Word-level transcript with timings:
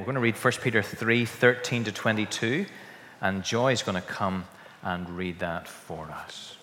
We're 0.00 0.06
going 0.06 0.14
to 0.14 0.22
read 0.22 0.36
1 0.36 0.52
Peter 0.62 0.80
3 0.80 1.26
13 1.26 1.84
to 1.84 1.92
22, 1.92 2.64
and 3.20 3.44
Joy 3.44 3.72
is 3.72 3.82
going 3.82 4.00
to 4.00 4.08
come 4.08 4.46
and 4.82 5.10
read 5.10 5.40
that 5.40 5.68
for 5.68 6.10
us. 6.10 6.56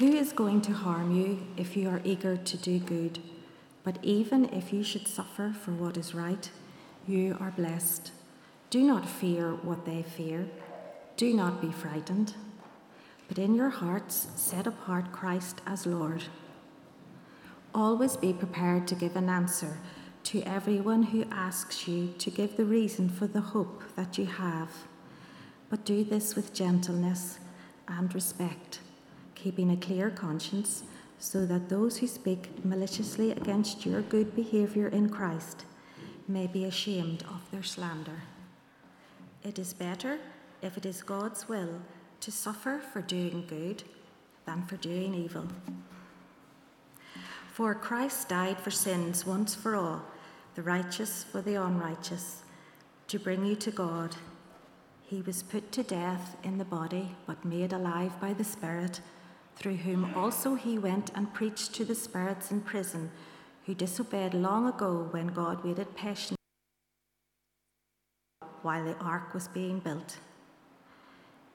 Who 0.00 0.12
is 0.12 0.32
going 0.32 0.60
to 0.60 0.74
harm 0.74 1.16
you 1.16 1.46
if 1.56 1.78
you 1.78 1.88
are 1.88 2.02
eager 2.04 2.36
to 2.36 2.56
do 2.58 2.78
good? 2.78 3.20
But 3.84 3.96
even 4.02 4.52
if 4.52 4.70
you 4.70 4.82
should 4.82 5.08
suffer 5.08 5.54
for 5.58 5.70
what 5.70 5.96
is 5.96 6.14
right, 6.14 6.50
you 7.06 7.38
are 7.40 7.52
blessed. 7.52 8.12
Do 8.68 8.82
not 8.82 9.08
fear 9.08 9.52
what 9.52 9.86
they 9.86 10.02
fear. 10.02 10.46
Do 11.16 11.32
not 11.32 11.62
be 11.62 11.72
frightened. 11.72 12.34
But 13.28 13.38
in 13.38 13.54
your 13.54 13.70
hearts, 13.70 14.28
set 14.36 14.66
apart 14.66 15.10
Christ 15.10 15.62
as 15.66 15.86
Lord. 15.86 16.24
Always 17.78 18.16
be 18.16 18.32
prepared 18.32 18.88
to 18.88 18.96
give 18.96 19.14
an 19.14 19.28
answer 19.28 19.78
to 20.24 20.42
everyone 20.42 21.04
who 21.04 21.24
asks 21.30 21.86
you 21.86 22.12
to 22.18 22.28
give 22.28 22.56
the 22.56 22.64
reason 22.64 23.08
for 23.08 23.28
the 23.28 23.40
hope 23.40 23.84
that 23.94 24.18
you 24.18 24.26
have. 24.26 24.68
But 25.70 25.84
do 25.84 26.02
this 26.02 26.34
with 26.34 26.52
gentleness 26.52 27.38
and 27.86 28.12
respect 28.12 28.80
keeping 29.36 29.70
a 29.70 29.76
clear 29.76 30.10
conscience, 30.10 30.82
so 31.20 31.46
that 31.46 31.68
those 31.68 31.98
who 31.98 32.08
speak 32.08 32.64
maliciously 32.64 33.30
against 33.30 33.86
your 33.86 34.02
good 34.02 34.34
behaviour 34.34 34.88
in 34.88 35.08
Christ 35.08 35.64
may 36.26 36.48
be 36.48 36.64
ashamed 36.64 37.22
of 37.30 37.48
their 37.52 37.62
slander. 37.62 38.22
It 39.44 39.56
is 39.56 39.72
better, 39.72 40.18
if 40.62 40.76
it 40.76 40.84
is 40.84 41.00
God's 41.04 41.48
will, 41.48 41.80
to 42.22 42.32
suffer 42.32 42.80
for 42.92 43.02
doing 43.02 43.44
good 43.46 43.84
than 44.46 44.66
for 44.66 44.76
doing 44.78 45.14
evil. 45.14 45.46
For 47.58 47.74
Christ 47.74 48.28
died 48.28 48.60
for 48.60 48.70
sins 48.70 49.26
once 49.26 49.52
for 49.52 49.74
all, 49.74 50.00
the 50.54 50.62
righteous 50.62 51.24
for 51.24 51.42
the 51.42 51.56
unrighteous, 51.56 52.44
to 53.08 53.18
bring 53.18 53.44
you 53.44 53.56
to 53.56 53.72
God. 53.72 54.14
He 55.02 55.22
was 55.22 55.42
put 55.42 55.72
to 55.72 55.82
death 55.82 56.36
in 56.44 56.58
the 56.58 56.64
body, 56.64 57.16
but 57.26 57.44
made 57.44 57.72
alive 57.72 58.12
by 58.20 58.32
the 58.32 58.44
Spirit 58.44 59.00
through 59.56 59.74
whom 59.74 60.14
also 60.14 60.54
he 60.54 60.78
went 60.78 61.10
and 61.16 61.34
preached 61.34 61.74
to 61.74 61.84
the 61.84 61.96
spirits 61.96 62.52
in 62.52 62.60
prison 62.60 63.10
who 63.66 63.74
disobeyed 63.74 64.34
long 64.34 64.68
ago 64.68 65.08
when 65.10 65.26
God 65.26 65.64
waited 65.64 65.96
patiently 65.96 66.36
while 68.62 68.84
the 68.84 68.94
ark 68.98 69.34
was 69.34 69.48
being 69.48 69.80
built. 69.80 70.18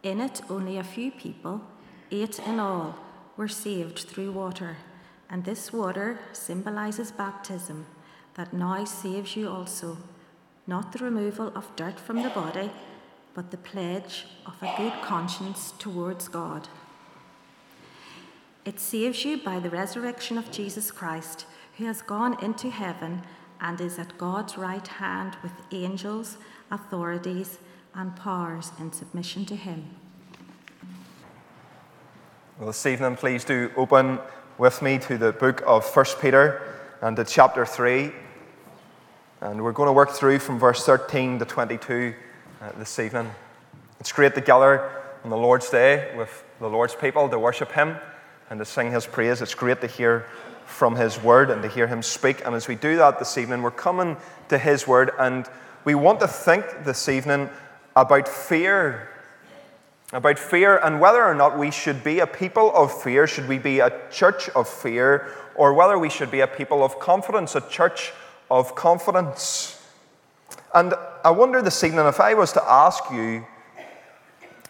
In 0.03 0.19
it, 0.19 0.41
only 0.49 0.77
a 0.77 0.83
few 0.83 1.11
people, 1.11 1.61
eight 2.11 2.39
in 2.39 2.59
all, 2.59 2.97
were 3.37 3.47
saved 3.47 3.99
through 3.99 4.33
water, 4.33 4.75
and 5.33 5.43
this 5.45 5.73
water 5.73 6.19
symbolizes 6.31 7.11
baptism 7.11 7.87
that 8.35 8.53
now 8.53 8.85
saves 8.85 9.35
you 9.35 9.49
also, 9.49 9.97
not 10.67 10.91
the 10.91 11.03
removal 11.03 11.51
of 11.55 11.75
dirt 11.75 11.99
from 11.99 12.21
the 12.21 12.29
body, 12.29 12.69
but 13.33 13.49
the 13.49 13.57
pledge 13.57 14.27
of 14.45 14.53
a 14.61 14.71
good 14.77 14.93
conscience 15.01 15.73
towards 15.79 16.27
God. 16.27 16.67
It 18.63 18.79
saves 18.79 19.25
you 19.25 19.37
by 19.37 19.57
the 19.57 19.71
resurrection 19.71 20.37
of 20.37 20.51
Jesus 20.51 20.91
Christ, 20.91 21.47
who 21.79 21.85
has 21.85 22.03
gone 22.03 22.37
into 22.43 22.69
heaven 22.69 23.23
and 23.59 23.81
is 23.81 23.97
at 23.97 24.19
God's 24.19 24.55
right 24.55 24.87
hand 24.87 25.35
with 25.41 25.53
angels, 25.71 26.37
authorities, 26.69 27.57
and 27.95 28.15
powers 28.15 28.71
in 28.79 28.93
submission 28.93 29.45
to 29.45 29.55
him. 29.55 29.95
Well, 32.59 32.67
this 32.67 32.85
evening, 32.85 33.15
please 33.15 33.43
do 33.43 33.71
open 33.75 34.19
with 34.57 34.81
me 34.81 34.99
to 34.99 35.17
the 35.17 35.31
book 35.31 35.63
of 35.65 35.85
1 35.95 36.05
Peter 36.21 36.61
and 37.01 37.15
to 37.17 37.23
chapter 37.23 37.65
3. 37.65 38.11
And 39.41 39.63
we're 39.63 39.71
going 39.71 39.87
to 39.87 39.93
work 39.93 40.11
through 40.11 40.39
from 40.39 40.59
verse 40.59 40.85
13 40.85 41.39
to 41.39 41.45
22 41.45 42.13
uh, 42.61 42.71
this 42.77 42.99
evening. 42.99 43.31
It's 43.99 44.11
great 44.11 44.35
to 44.35 44.41
gather 44.41 44.89
on 45.23 45.29
the 45.29 45.37
Lord's 45.37 45.69
Day 45.69 46.13
with 46.15 46.43
the 46.59 46.69
Lord's 46.69 46.95
people 46.95 47.27
to 47.29 47.39
worship 47.39 47.71
Him 47.71 47.97
and 48.49 48.59
to 48.59 48.65
sing 48.65 48.91
his 48.91 49.07
praise. 49.07 49.41
It's 49.41 49.55
great 49.55 49.81
to 49.81 49.87
hear 49.87 50.27
from 50.65 50.95
his 50.95 51.21
word 51.21 51.49
and 51.49 51.61
to 51.63 51.67
hear 51.67 51.87
him 51.87 52.01
speak. 52.01 52.45
And 52.45 52.55
as 52.55 52.67
we 52.67 52.75
do 52.75 52.97
that 52.97 53.19
this 53.19 53.37
evening, 53.37 53.61
we're 53.63 53.71
coming 53.71 54.17
to 54.49 54.57
his 54.57 54.87
word 54.87 55.11
and 55.17 55.47
we 55.85 55.95
want 55.95 56.19
to 56.19 56.27
think 56.27 56.65
this 56.83 57.09
evening 57.09 57.49
about 57.95 58.27
fear. 58.27 59.09
About 60.13 60.37
fear 60.37 60.77
and 60.77 61.01
whether 61.01 61.23
or 61.23 61.33
not 61.33 61.57
we 61.57 61.71
should 61.71 62.03
be 62.03 62.19
a 62.19 62.27
people 62.27 62.71
of 62.75 63.01
fear, 63.01 63.25
should 63.25 63.47
we 63.47 63.57
be 63.57 63.79
a 63.79 63.91
church 64.11 64.47
of 64.49 64.69
fear, 64.69 65.33
or 65.55 65.73
whether 65.73 65.97
we 65.97 66.09
should 66.09 66.29
be 66.29 66.41
a 66.41 66.47
people 66.47 66.83
of 66.83 66.99
confidence, 66.99 67.55
a 67.55 67.61
church 67.61 68.13
of 68.51 68.75
confidence. 68.75 69.81
And 70.73 70.93
I 71.25 71.31
wonder 71.31 71.63
this 71.63 71.83
evening 71.83 72.05
if 72.05 72.19
I 72.19 72.35
was 72.35 72.53
to 72.53 72.63
ask 72.63 73.03
you, 73.11 73.45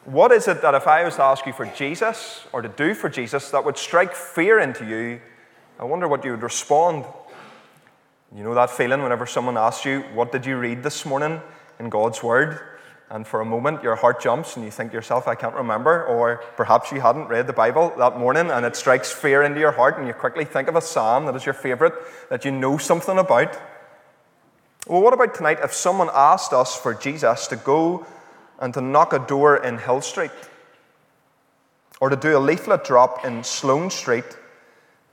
what 0.05 0.31
is 0.31 0.47
it 0.47 0.61
that 0.61 0.75
if 0.75 0.87
I 0.87 1.03
was 1.03 1.15
to 1.15 1.23
ask 1.23 1.45
you 1.45 1.53
for 1.53 1.65
Jesus 1.65 2.45
or 2.53 2.61
to 2.61 2.69
do 2.69 2.93
for 2.93 3.09
Jesus 3.09 3.51
that 3.51 3.63
would 3.63 3.77
strike 3.77 4.15
fear 4.15 4.59
into 4.59 4.85
you? 4.85 5.19
I 5.77 5.83
wonder 5.83 6.07
what 6.07 6.23
you 6.23 6.31
would 6.31 6.43
respond. 6.43 7.05
You 8.33 8.43
know 8.43 8.53
that 8.53 8.69
feeling 8.69 9.01
whenever 9.03 9.25
someone 9.25 9.57
asks 9.57 9.85
you, 9.85 10.01
What 10.13 10.31
did 10.31 10.45
you 10.45 10.57
read 10.57 10.83
this 10.83 11.05
morning 11.05 11.41
in 11.79 11.89
God's 11.89 12.23
Word? 12.23 12.59
And 13.13 13.27
for 13.27 13.41
a 13.41 13.45
moment 13.45 13.83
your 13.83 13.95
heart 13.95 14.19
jumps 14.19 14.55
and 14.55 14.65
you 14.65 14.71
think 14.71 14.89
to 14.89 14.97
yourself, 14.97 15.27
I 15.27 15.35
can't 15.35 15.53
remember. 15.53 16.03
Or 16.05 16.37
perhaps 16.57 16.91
you 16.91 16.99
hadn't 16.99 17.27
read 17.27 17.45
the 17.45 17.53
Bible 17.53 17.93
that 17.99 18.17
morning 18.17 18.49
and 18.49 18.65
it 18.65 18.75
strikes 18.75 19.11
fear 19.11 19.43
into 19.43 19.59
your 19.59 19.71
heart 19.71 19.99
and 19.99 20.07
you 20.07 20.13
quickly 20.13 20.45
think 20.45 20.67
of 20.67 20.75
a 20.75 20.81
psalm 20.81 21.27
that 21.27 21.35
is 21.35 21.45
your 21.45 21.53
favourite 21.53 21.93
that 22.29 22.43
you 22.43 22.49
know 22.49 22.79
something 22.79 23.19
about. 23.19 23.55
Well, 24.87 25.03
what 25.03 25.13
about 25.13 25.35
tonight 25.35 25.59
if 25.61 25.73
someone 25.73 26.09
asked 26.11 26.53
us 26.53 26.75
for 26.75 26.95
Jesus 26.95 27.45
to 27.47 27.55
go 27.55 28.03
and 28.59 28.73
to 28.73 28.81
knock 28.81 29.13
a 29.13 29.19
door 29.19 29.63
in 29.63 29.77
Hill 29.77 30.01
Street, 30.01 30.31
or 32.01 32.09
to 32.09 32.15
do 32.15 32.35
a 32.35 32.39
leaflet 32.39 32.83
drop 32.83 33.23
in 33.23 33.43
Sloane 33.43 33.91
Street, 33.91 34.37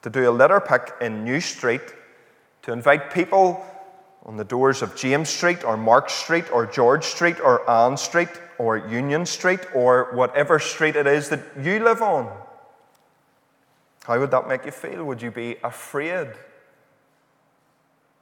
to 0.01 0.09
do 0.09 0.29
a 0.29 0.33
litter 0.33 0.59
pick 0.59 0.95
in 1.03 1.23
New 1.23 1.41
Street, 1.41 1.83
to 2.63 2.73
invite 2.73 3.13
people 3.13 3.65
on 4.27 4.37
the 4.37 4.45
doors 4.45 4.83
of 4.83 4.97
James 4.97 5.29
Street, 5.29 5.65
or 5.65 5.77
Mark 5.77 6.11
Street, 6.11 6.45
or 6.53 6.67
George 6.67 7.05
Street, 7.05 7.41
or 7.41 7.69
Ann 7.69 7.97
Street, 7.97 8.29
or 8.59 8.77
Union 8.77 9.25
Street, 9.25 9.61
or 9.75 10.11
whatever 10.13 10.59
street 10.59 10.95
it 10.97 11.07
is 11.07 11.31
that 11.31 11.41
you 11.61 11.83
live 11.83 12.03
on. 12.03 12.31
How 14.05 14.19
would 14.19 14.31
that 14.31 14.49
make 14.49 14.65
you 14.67 14.73
feel? 14.73 15.05
Would 15.05 15.23
you 15.23 15.31
be 15.31 15.57
afraid? 15.63 16.29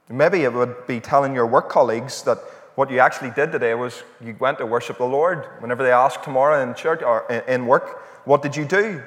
Maybe 0.07 0.43
it 0.43 0.53
would 0.53 0.87
be 0.87 0.99
telling 0.99 1.35
your 1.35 1.45
work 1.45 1.69
colleagues 1.69 2.23
that 2.23 2.39
what 2.75 2.89
you 2.89 2.99
actually 2.99 3.31
did 3.31 3.51
today 3.51 3.73
was 3.75 4.03
you 4.23 4.35
went 4.39 4.57
to 4.59 4.65
worship 4.65 4.97
the 4.97 5.05
Lord. 5.05 5.45
Whenever 5.59 5.83
they 5.83 5.91
ask 5.91 6.23
tomorrow 6.23 6.63
in 6.63 6.73
church 6.73 7.01
or 7.01 7.29
in 7.47 7.67
work, 7.67 8.01
what 8.25 8.41
did 8.41 8.55
you 8.55 8.65
do? 8.65 9.03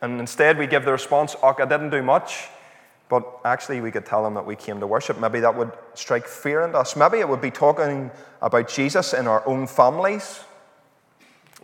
And 0.00 0.20
instead 0.20 0.56
we 0.56 0.66
give 0.66 0.84
the 0.84 0.92
response, 0.92 1.34
oh, 1.42 1.54
I 1.58 1.66
didn't 1.66 1.90
do 1.90 2.02
much. 2.02 2.48
But 3.08 3.40
actually, 3.44 3.80
we 3.80 3.90
could 3.90 4.04
tell 4.04 4.22
them 4.22 4.34
that 4.34 4.44
we 4.44 4.54
came 4.54 4.80
to 4.80 4.86
worship. 4.86 5.18
Maybe 5.18 5.40
that 5.40 5.56
would 5.56 5.72
strike 5.94 6.26
fear 6.26 6.62
into 6.62 6.78
us. 6.78 6.94
Maybe 6.94 7.18
it 7.18 7.28
would 7.28 7.40
be 7.40 7.50
talking 7.50 8.10
about 8.42 8.68
Jesus 8.68 9.14
in 9.14 9.26
our 9.26 9.46
own 9.46 9.66
families. 9.66 10.40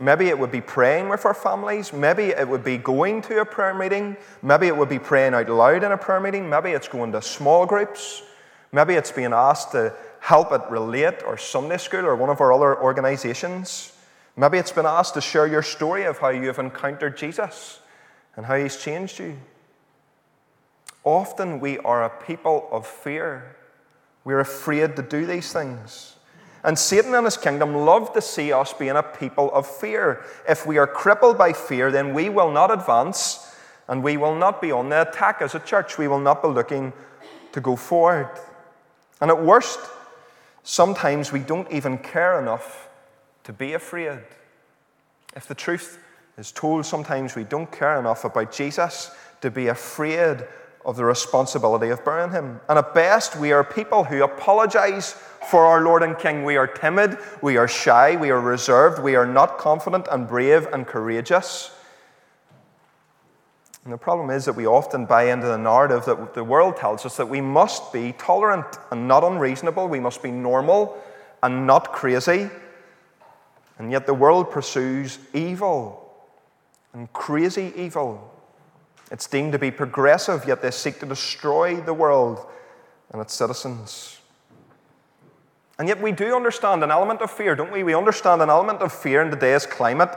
Maybe 0.01 0.27
it 0.27 0.39
would 0.39 0.51
be 0.51 0.61
praying 0.61 1.09
with 1.09 1.25
our 1.25 1.35
families. 1.35 1.93
Maybe 1.93 2.25
it 2.25 2.49
would 2.49 2.65
be 2.65 2.79
going 2.79 3.23
to 3.23 3.41
a 3.41 3.45
prayer 3.45 3.75
meeting. 3.75 4.17
Maybe 4.43 4.67
it 4.67 4.77
would 4.77 4.89
be 4.89 4.99
praying 4.99 5.35
out 5.35 5.49
loud 5.49 5.85
in 5.85 5.93
a 5.93 5.99
prayer 5.99 6.19
meeting. 6.19 6.49
Maybe 6.49 6.71
it's 6.71 6.89
going 6.89 7.13
to 7.13 7.23
small 7.23 7.65
groups. 7.67 8.23
Maybe 8.73 8.95
it's 8.95 9.13
being 9.13 9.33
asked 9.33 9.71
to 9.73 9.95
help 10.19 10.51
at 10.51 10.69
Relate 10.71 11.23
or 11.25 11.39
Sunday 11.39 11.77
School 11.77 12.07
or 12.07 12.17
one 12.17 12.31
of 12.31 12.41
our 12.41 12.53
other 12.53 12.83
organizations. 12.83 13.93
Maybe 14.37 14.59
it's 14.59 14.73
been 14.73 14.87
asked 14.87 15.15
to 15.15 15.21
share 15.21 15.47
your 15.47 15.63
story 15.63 16.05
of 16.05 16.19
how 16.19 16.31
you 16.31 16.49
have 16.49 16.59
encountered 16.59 17.17
Jesus 17.17 17.79
and 18.35 18.47
how 18.47 18.57
he's 18.57 18.77
changed 18.77 19.21
you. 19.21 19.37
Often 21.05 21.61
we 21.61 21.79
are 21.79 22.03
a 22.03 22.09
people 22.09 22.69
of 22.73 22.87
fear. 22.87 23.57
We're 24.25 24.41
afraid 24.41 24.97
to 24.97 25.03
do 25.03 25.27
these 25.27 25.53
things. 25.53 26.17
And 26.65 26.79
Satan 26.79 27.15
and 27.15 27.27
his 27.27 27.37
kingdom 27.37 27.75
love 27.75 28.15
to 28.15 28.23
see 28.23 28.51
us 28.51 28.73
being 28.73 28.97
a 28.97 29.03
people 29.03 29.53
of 29.53 29.67
fear. 29.67 30.25
If 30.49 30.67
we 30.67 30.79
are 30.79 30.87
crippled 30.87 31.37
by 31.37 31.53
fear, 31.53 31.93
then 31.93 32.15
we 32.15 32.31
will 32.31 32.51
not 32.51 32.71
advance 32.71 33.55
and 33.87 34.03
we 34.03 34.17
will 34.17 34.35
not 34.35 34.63
be 34.63 34.73
on 34.73 34.89
the 34.89 35.03
attack 35.03 35.43
as 35.43 35.55
a 35.55 35.61
church. 35.61 35.99
We 35.99 36.09
will 36.09 36.21
not 36.21 36.43
be 36.43 36.49
looking 36.49 36.95
to 37.53 37.61
go 37.61 37.77
forward. 37.77 38.31
And 39.21 39.31
at 39.31 39.45
worst, 39.45 39.79
sometimes 40.63 41.33
we 41.33 41.41
don't 41.41 41.71
even 41.71 41.99
care 41.99 42.41
enough 42.41 42.89
to 43.45 43.53
be 43.53 43.75
afraid. 43.75 44.21
If 45.37 45.47
the 45.47 45.55
truth 45.55 45.99
is 46.39 46.51
told, 46.51 46.87
sometimes 46.87 47.35
we 47.35 47.45
don't 47.45 47.71
care 47.71 47.99
enough 47.99 48.25
about 48.25 48.53
Jesus 48.53 49.11
to 49.43 49.51
be 49.51 49.67
afraid 49.67 50.47
of 50.85 50.97
the 50.97 51.05
responsibility 51.05 51.89
of 51.89 52.05
bearing 52.05 52.33
him. 52.33 52.61
And 52.69 52.79
at 52.79 52.95
best, 52.95 53.37
we 53.37 53.53
are 53.53 53.65
people 53.65 54.05
who 54.05 54.23
apologize 54.23 55.13
for 55.49 55.65
our 55.65 55.83
Lord 55.83 56.03
and 56.03 56.19
King. 56.19 56.45
We 56.45 56.57
are 56.57 56.67
timid, 56.67 57.19
we 57.43 57.57
are 57.57 57.69
shy, 57.69 58.17
we 58.17 58.31
are 58.31 58.41
reserved, 58.41 59.03
we 59.03 59.15
are 59.15 59.27
not 59.27 59.59
confident 59.59 60.09
and 60.11 60.29
brave 60.29 60.67
and 60.73 60.87
courageous. 60.87 61.71
And 63.85 63.93
the 63.93 63.99
problem 63.99 64.31
is 64.31 64.47
that 64.47 64.57
we 64.57 64.67
often 64.67 65.05
buy 65.05 65.25
into 65.25 65.47
the 65.47 65.59
narrative 65.59 66.07
that 66.07 66.33
the 66.35 66.45
world 66.45 66.77
tells 66.77 67.05
us 67.05 67.19
that 67.19 67.29
we 67.29 67.43
must 67.43 67.93
be 67.93 68.13
tolerant 68.13 68.67
and 68.91 69.07
not 69.07 69.25
unreasonable, 69.25 69.89
we 69.89 70.01
must 70.01 70.23
be 70.23 70.31
normal 70.31 70.99
and 71.43 71.67
not 71.67 71.93
crazy. 71.93 72.49
And 73.79 73.93
yet 73.93 74.07
the 74.07 74.15
world 74.15 74.51
pursues 74.51 75.19
evil 75.35 76.01
and 76.95 77.13
crazy 77.13 77.73
evil. 77.77 78.34
It's 79.15 79.29
deemed 79.29 79.53
to 79.53 79.61
be 79.61 79.71
progressive, 79.71 80.45
yet 80.45 80.61
they 80.61 80.73
seek 80.73 80.99
to 80.99 81.07
destroy 81.07 81.81
the 81.81 81.95
world 81.95 82.45
and 83.13 83.23
its 83.23 83.33
citizens. 83.33 84.19
And 85.79 85.87
yet 85.87 86.03
we 86.03 86.11
do 86.11 86.35
understand 86.35 86.83
an 86.83 86.91
element 86.91 87.21
of 87.21 87.31
fear, 87.31 87.55
don't 87.55 87.71
we? 87.71 87.85
We 87.85 87.95
understand 87.95 88.43
an 88.43 88.51
element 88.51 88.81
of 88.81 88.93
fear 88.93 89.23
in 89.23 89.31
today's 89.31 89.67
climate. 89.67 90.11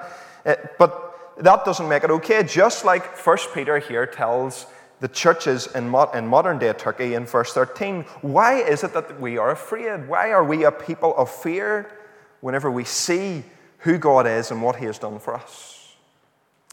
Eh, 0.47 0.55
but 0.79 1.35
that 1.37 1.63
doesn't 1.63 1.87
make 1.87 2.05
it 2.05 2.09
okay. 2.09 2.41
Just 2.41 2.85
like 2.85 3.15
1 3.15 3.37
Peter 3.53 3.77
here 3.77 4.07
tells 4.07 4.65
the 4.99 5.07
churches 5.07 5.67
in, 5.75 5.87
modern 5.89 6.57
day 6.57 6.73
Turkey 6.73 7.13
in 7.13 7.27
verse 7.27 7.53
13, 7.53 8.01
why 8.23 8.55
is 8.55 8.83
it 8.83 8.93
that 8.95 9.21
we 9.21 9.37
are 9.37 9.51
afraid? 9.51 10.07
Why 10.07 10.31
are 10.31 10.43
we 10.43 10.63
a 10.63 10.71
people 10.71 11.15
of 11.17 11.29
fear 11.29 11.95
whenever 12.41 12.71
we 12.71 12.83
see 12.83 13.43
who 13.77 13.99
God 13.99 14.25
is 14.25 14.49
and 14.49 14.63
what 14.63 14.77
He 14.77 14.85
has 14.85 14.97
done 14.97 15.19
for 15.19 15.35
us? 15.35 15.76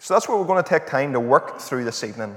So 0.04 0.12
that's 0.12 0.28
what 0.28 0.38
we're 0.38 0.44
going 0.44 0.62
to 0.62 0.68
take 0.68 0.84
time 0.84 1.14
to 1.14 1.18
work 1.18 1.58
through 1.58 1.84
this 1.84 2.04
evening. 2.04 2.36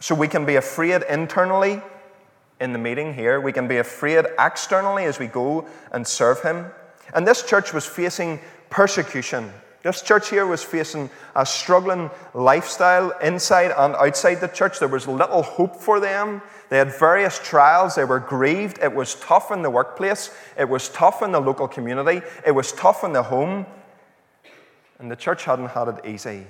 So 0.00 0.12
we 0.12 0.26
can 0.26 0.44
be 0.44 0.56
afraid 0.56 1.04
internally 1.08 1.80
in 2.60 2.72
the 2.72 2.80
meeting 2.80 3.14
here. 3.14 3.40
We 3.40 3.52
can 3.52 3.68
be 3.68 3.76
afraid 3.76 4.24
externally 4.40 5.04
as 5.04 5.20
we 5.20 5.28
go 5.28 5.68
and 5.92 6.04
serve 6.04 6.42
Him. 6.42 6.66
And 7.14 7.24
this 7.24 7.44
church 7.44 7.72
was 7.72 7.86
facing 7.86 8.40
persecution. 8.70 9.52
This 9.84 10.02
church 10.02 10.30
here 10.30 10.46
was 10.46 10.64
facing 10.64 11.10
a 11.36 11.46
struggling 11.46 12.10
lifestyle 12.34 13.16
inside 13.22 13.70
and 13.78 13.94
outside 13.94 14.40
the 14.40 14.48
church. 14.48 14.80
There 14.80 14.88
was 14.88 15.06
little 15.06 15.42
hope 15.42 15.76
for 15.76 16.00
them. 16.00 16.42
They 16.70 16.78
had 16.78 16.92
various 16.98 17.38
trials. 17.38 17.94
They 17.94 18.04
were 18.04 18.18
grieved. 18.18 18.80
It 18.82 18.92
was 18.92 19.14
tough 19.20 19.52
in 19.52 19.62
the 19.62 19.70
workplace. 19.70 20.32
It 20.58 20.68
was 20.68 20.88
tough 20.88 21.22
in 21.22 21.30
the 21.30 21.40
local 21.40 21.68
community. 21.68 22.22
It 22.44 22.50
was 22.50 22.72
tough 22.72 23.04
in 23.04 23.12
the 23.12 23.22
home. 23.22 23.64
And 24.98 25.10
the 25.10 25.16
church 25.16 25.44
hadn't 25.44 25.68
had 25.68 25.88
it 25.88 26.06
easy. 26.06 26.46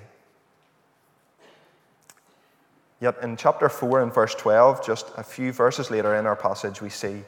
Yet 3.01 3.17
in 3.23 3.37
chapter 3.37 3.69
4 3.69 4.03
and 4.03 4.15
verse 4.15 4.35
12, 4.35 4.85
just 4.85 5.11
a 5.17 5.23
few 5.23 5.53
verses 5.53 5.91
later 5.91 6.15
in 6.15 6.27
our 6.27 6.37
passage, 6.37 6.81
we 6.81 6.89
see 6.89 7.23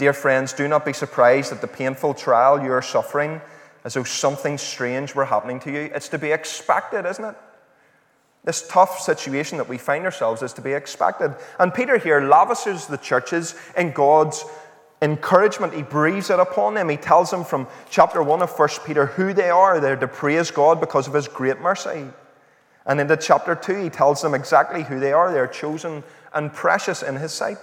Dear 0.00 0.14
friends, 0.14 0.54
do 0.54 0.66
not 0.66 0.86
be 0.86 0.94
surprised 0.94 1.52
at 1.52 1.60
the 1.60 1.66
painful 1.66 2.14
trial 2.14 2.64
you 2.64 2.72
are 2.72 2.80
suffering 2.80 3.42
as 3.84 3.92
though 3.92 4.02
something 4.02 4.56
strange 4.56 5.14
were 5.14 5.26
happening 5.26 5.60
to 5.60 5.70
you. 5.70 5.90
It's 5.94 6.08
to 6.08 6.18
be 6.18 6.32
expected, 6.32 7.04
isn't 7.04 7.24
it? 7.24 7.36
This 8.42 8.66
tough 8.66 9.00
situation 9.00 9.58
that 9.58 9.68
we 9.68 9.76
find 9.76 10.06
ourselves 10.06 10.40
is 10.40 10.54
to 10.54 10.62
be 10.62 10.72
expected. 10.72 11.34
And 11.58 11.74
Peter 11.74 11.98
here 11.98 12.22
lavishes 12.22 12.86
the 12.86 12.96
churches 12.96 13.54
in 13.76 13.92
God's 13.92 14.42
encouragement. 15.02 15.74
He 15.74 15.82
breathes 15.82 16.30
it 16.30 16.38
upon 16.38 16.74
them. 16.74 16.88
He 16.88 16.96
tells 16.96 17.30
them 17.30 17.44
from 17.44 17.66
chapter 17.88 18.22
1 18.22 18.42
of 18.42 18.50
1 18.50 18.68
Peter 18.84 19.06
who 19.06 19.32
they 19.32 19.50
are. 19.50 19.80
They're 19.80 19.96
to 19.96 20.08
praise 20.08 20.50
God 20.50 20.80
because 20.80 21.08
of 21.08 21.14
his 21.14 21.28
great 21.28 21.60
mercy. 21.60 22.06
And 22.86 23.00
into 23.00 23.16
chapter 23.16 23.54
2, 23.54 23.82
he 23.82 23.90
tells 23.90 24.22
them 24.22 24.34
exactly 24.34 24.82
who 24.82 25.00
they 25.00 25.12
are. 25.12 25.32
They're 25.32 25.46
chosen 25.46 26.02
and 26.34 26.52
precious 26.52 27.02
in 27.02 27.16
his 27.16 27.32
sight. 27.32 27.58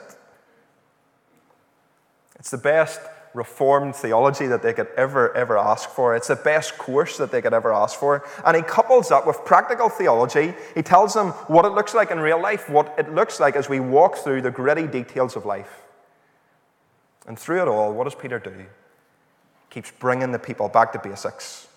It's 2.40 2.52
the 2.52 2.58
best 2.58 3.02
reformed 3.34 3.96
theology 3.96 4.48
that 4.48 4.64
they 4.64 4.74
could 4.74 4.88
ever, 4.98 5.36
ever 5.36 5.58
ask 5.58 5.90
for. 5.90 6.16
It's 6.16 6.28
the 6.28 6.36
best 6.36 6.78
course 6.78 7.18
that 7.18 7.32
they 7.32 7.42
could 7.42 7.54
ever 7.54 7.74
ask 7.74 8.00
for. 8.00 8.26
And 8.46 8.56
he 8.56 8.64
couples 8.64 9.10
that 9.10 9.28
with 9.28 9.44
practical 9.46 9.90
theology. 9.90 10.54
He 10.74 10.82
tells 10.82 11.14
them 11.14 11.30
what 11.48 11.66
it 11.66 11.70
looks 11.70 11.94
like 11.94 12.10
in 12.10 12.20
real 12.20 12.42
life, 12.42 12.70
what 12.70 12.96
it 12.98 13.14
looks 13.14 13.40
like 13.40 13.56
as 13.56 13.70
we 13.70 13.80
walk 13.80 14.18
through 14.18 14.42
the 14.42 14.52
gritty 14.52 14.88
details 14.88 15.36
of 15.36 15.46
life. 15.46 15.87
And 17.28 17.38
through 17.38 17.62
it 17.62 17.68
all, 17.68 17.94
what 17.94 18.06
does 18.06 18.16
Peter 18.16 18.40
do? 18.40 18.66
Keeps 19.70 19.92
bringing 19.92 20.32
the 20.32 20.40
people 20.40 20.70
back 20.70 20.94
to 20.94 21.00
basics. 21.00 21.68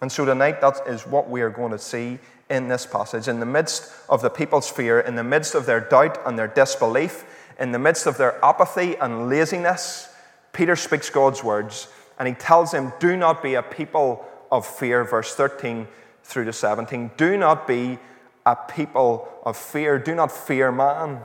And 0.00 0.12
so 0.12 0.24
tonight, 0.24 0.60
that 0.60 0.80
is 0.86 1.06
what 1.06 1.28
we 1.28 1.40
are 1.40 1.50
going 1.50 1.72
to 1.72 1.78
see 1.78 2.18
in 2.50 2.68
this 2.68 2.86
passage. 2.86 3.26
In 3.26 3.40
the 3.40 3.46
midst 3.46 3.92
of 4.08 4.22
the 4.22 4.30
people's 4.30 4.70
fear, 4.70 5.00
in 5.00 5.16
the 5.16 5.24
midst 5.24 5.54
of 5.54 5.66
their 5.66 5.80
doubt 5.80 6.20
and 6.24 6.38
their 6.38 6.46
disbelief, 6.46 7.24
in 7.58 7.72
the 7.72 7.78
midst 7.78 8.06
of 8.06 8.16
their 8.16 8.42
apathy 8.44 8.96
and 8.96 9.28
laziness, 9.28 10.08
Peter 10.52 10.76
speaks 10.76 11.10
God's 11.10 11.42
words 11.42 11.88
and 12.18 12.28
he 12.28 12.34
tells 12.34 12.70
them, 12.70 12.92
Do 13.00 13.16
not 13.16 13.42
be 13.42 13.54
a 13.54 13.62
people 13.62 14.24
of 14.50 14.66
fear, 14.66 15.04
verse 15.04 15.34
13 15.34 15.88
through 16.22 16.44
to 16.44 16.52
17. 16.52 17.12
Do 17.16 17.36
not 17.36 17.66
be 17.66 17.98
a 18.44 18.54
people 18.54 19.28
of 19.44 19.56
fear. 19.56 19.98
Do 19.98 20.14
not 20.14 20.30
fear 20.30 20.70
man. 20.70 21.20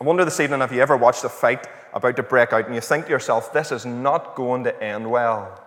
I 0.00 0.04
wonder 0.04 0.24
this 0.24 0.40
evening, 0.40 0.60
have 0.60 0.72
you 0.72 0.80
ever 0.80 0.96
watched 0.96 1.24
a 1.24 1.28
fight 1.28 1.66
about 1.96 2.16
to 2.16 2.22
break 2.22 2.52
out 2.52 2.66
and 2.66 2.74
you 2.74 2.80
think 2.80 3.06
to 3.06 3.10
yourself, 3.10 3.52
This 3.52 3.72
is 3.72 3.86
not 3.86 4.34
going 4.36 4.64
to 4.64 4.82
end 4.82 5.10
well? 5.10 5.62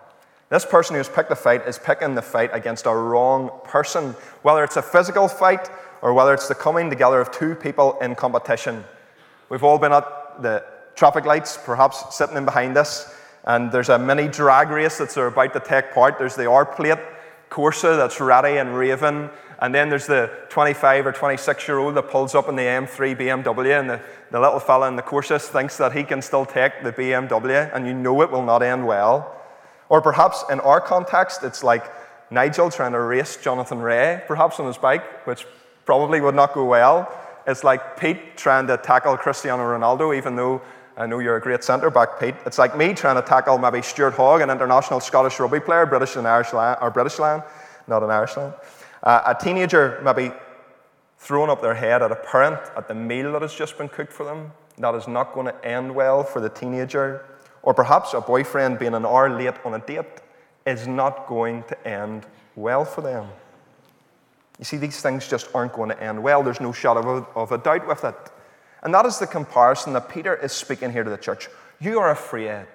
This 0.48 0.64
person 0.64 0.96
who's 0.96 1.08
picked 1.08 1.28
the 1.28 1.36
fight 1.36 1.66
is 1.66 1.78
picking 1.78 2.14
the 2.14 2.22
fight 2.22 2.50
against 2.52 2.86
a 2.86 2.94
wrong 2.94 3.50
person, 3.64 4.16
whether 4.42 4.64
it's 4.64 4.76
a 4.76 4.82
physical 4.82 5.28
fight 5.28 5.70
or 6.02 6.14
whether 6.14 6.32
it's 6.32 6.48
the 6.48 6.54
coming 6.54 6.90
together 6.90 7.20
of 7.20 7.30
two 7.30 7.54
people 7.54 7.98
in 8.00 8.14
competition. 8.14 8.84
We've 9.48 9.62
all 9.62 9.78
been 9.78 9.92
at 9.92 10.42
the 10.42 10.64
traffic 10.94 11.24
lights, 11.24 11.56
perhaps 11.56 12.16
sitting 12.16 12.36
in 12.36 12.44
behind 12.44 12.76
us, 12.76 13.14
and 13.44 13.70
there's 13.70 13.88
a 13.88 13.98
mini 13.98 14.28
drag 14.28 14.70
race 14.70 14.98
that's 14.98 15.16
about 15.16 15.52
to 15.52 15.60
take 15.60 15.92
part. 15.92 16.18
There's 16.18 16.36
the 16.36 16.46
R 16.46 16.64
plate 16.64 16.98
Corsa 17.50 17.96
that's 17.96 18.20
ready 18.20 18.58
and 18.58 18.76
raving, 18.76 19.28
and 19.60 19.74
then 19.74 19.90
there's 19.90 20.06
the 20.06 20.30
25 20.48 21.06
or 21.06 21.12
26 21.12 21.68
year 21.68 21.78
old 21.78 21.94
that 21.94 22.10
pulls 22.10 22.34
up 22.34 22.48
in 22.48 22.56
the 22.56 22.62
M3 22.62 23.16
BMW, 23.16 23.78
and 23.78 23.90
the, 23.90 24.00
the 24.30 24.40
little 24.40 24.60
fella 24.60 24.88
in 24.88 24.96
the 24.96 25.02
Corsa 25.02 25.40
thinks 25.40 25.76
that 25.76 25.92
he 25.92 26.02
can 26.02 26.22
still 26.22 26.46
take 26.46 26.82
the 26.82 26.92
BMW, 26.92 27.70
and 27.74 27.86
you 27.86 27.92
know 27.92 28.22
it 28.22 28.30
will 28.30 28.44
not 28.44 28.62
end 28.62 28.86
well. 28.86 29.36
Or 29.90 30.00
perhaps 30.00 30.44
in 30.50 30.60
our 30.60 30.80
context, 30.80 31.42
it's 31.42 31.62
like 31.62 31.84
Nigel 32.30 32.70
trying 32.70 32.92
to 32.92 33.00
race 33.00 33.36
Jonathan 33.36 33.80
Ray, 33.80 34.22
perhaps 34.26 34.58
on 34.60 34.66
his 34.66 34.78
bike, 34.78 35.26
which 35.26 35.46
probably 35.84 36.20
would 36.20 36.34
not 36.34 36.54
go 36.54 36.64
well. 36.64 37.12
It's 37.46 37.64
like 37.64 37.98
Pete 37.98 38.36
trying 38.36 38.66
to 38.68 38.76
tackle 38.76 39.16
Cristiano 39.16 39.62
Ronaldo, 39.64 40.16
even 40.16 40.36
though 40.36 40.62
I 40.96 41.06
know 41.06 41.18
you're 41.18 41.36
a 41.36 41.40
great 41.40 41.64
centre 41.64 41.90
back, 41.90 42.20
Pete. 42.20 42.34
It's 42.46 42.58
like 42.58 42.76
me 42.76 42.94
trying 42.94 43.16
to 43.16 43.22
tackle 43.22 43.58
maybe 43.58 43.82
Stuart 43.82 44.14
Hogg, 44.14 44.40
an 44.40 44.50
international 44.50 45.00
Scottish 45.00 45.38
rugby 45.40 45.60
player, 45.60 45.86
British 45.86 46.16
and 46.16 46.26
Irish 46.26 46.52
Lion, 46.52 46.78
or 46.80 46.90
British 46.90 47.18
Lion, 47.18 47.42
not 47.88 48.02
an 48.02 48.10
Irish 48.10 48.36
Lion. 48.36 48.52
Uh, 49.02 49.22
a 49.26 49.34
teenager 49.34 50.00
maybe 50.04 50.32
throwing 51.18 51.50
up 51.50 51.62
their 51.62 51.74
head 51.74 52.02
at 52.02 52.10
a 52.10 52.16
parent 52.16 52.60
at 52.76 52.88
the 52.88 52.94
meal 52.94 53.32
that 53.32 53.42
has 53.42 53.54
just 53.54 53.76
been 53.78 53.88
cooked 53.88 54.12
for 54.12 54.24
them. 54.24 54.52
That 54.78 54.94
is 54.94 55.06
not 55.06 55.34
going 55.34 55.46
to 55.46 55.64
end 55.64 55.94
well 55.94 56.24
for 56.24 56.40
the 56.40 56.48
teenager. 56.48 57.24
Or 57.62 57.74
perhaps 57.74 58.14
a 58.14 58.20
boyfriend 58.20 58.78
being 58.78 58.94
an 58.94 59.04
hour 59.04 59.28
late 59.28 59.54
on 59.64 59.74
a 59.74 59.78
date 59.78 60.06
is 60.66 60.86
not 60.86 61.26
going 61.26 61.62
to 61.64 61.88
end 61.88 62.26
well 62.56 62.84
for 62.84 63.02
them. 63.02 63.28
You 64.58 64.64
see, 64.64 64.76
these 64.76 65.00
things 65.00 65.28
just 65.28 65.48
aren't 65.54 65.72
going 65.72 65.90
to 65.90 66.02
end 66.02 66.22
well. 66.22 66.42
There's 66.42 66.60
no 66.60 66.72
shadow 66.72 67.26
of 67.34 67.52
a 67.52 67.58
doubt 67.58 67.86
with 67.86 68.04
it. 68.04 68.14
And 68.82 68.94
that 68.94 69.06
is 69.06 69.18
the 69.18 69.26
comparison 69.26 69.92
that 69.94 70.08
Peter 70.08 70.34
is 70.34 70.52
speaking 70.52 70.92
here 70.92 71.04
to 71.04 71.10
the 71.10 71.16
church. 71.16 71.48
You 71.80 71.98
are 71.98 72.10
afraid. 72.10 72.66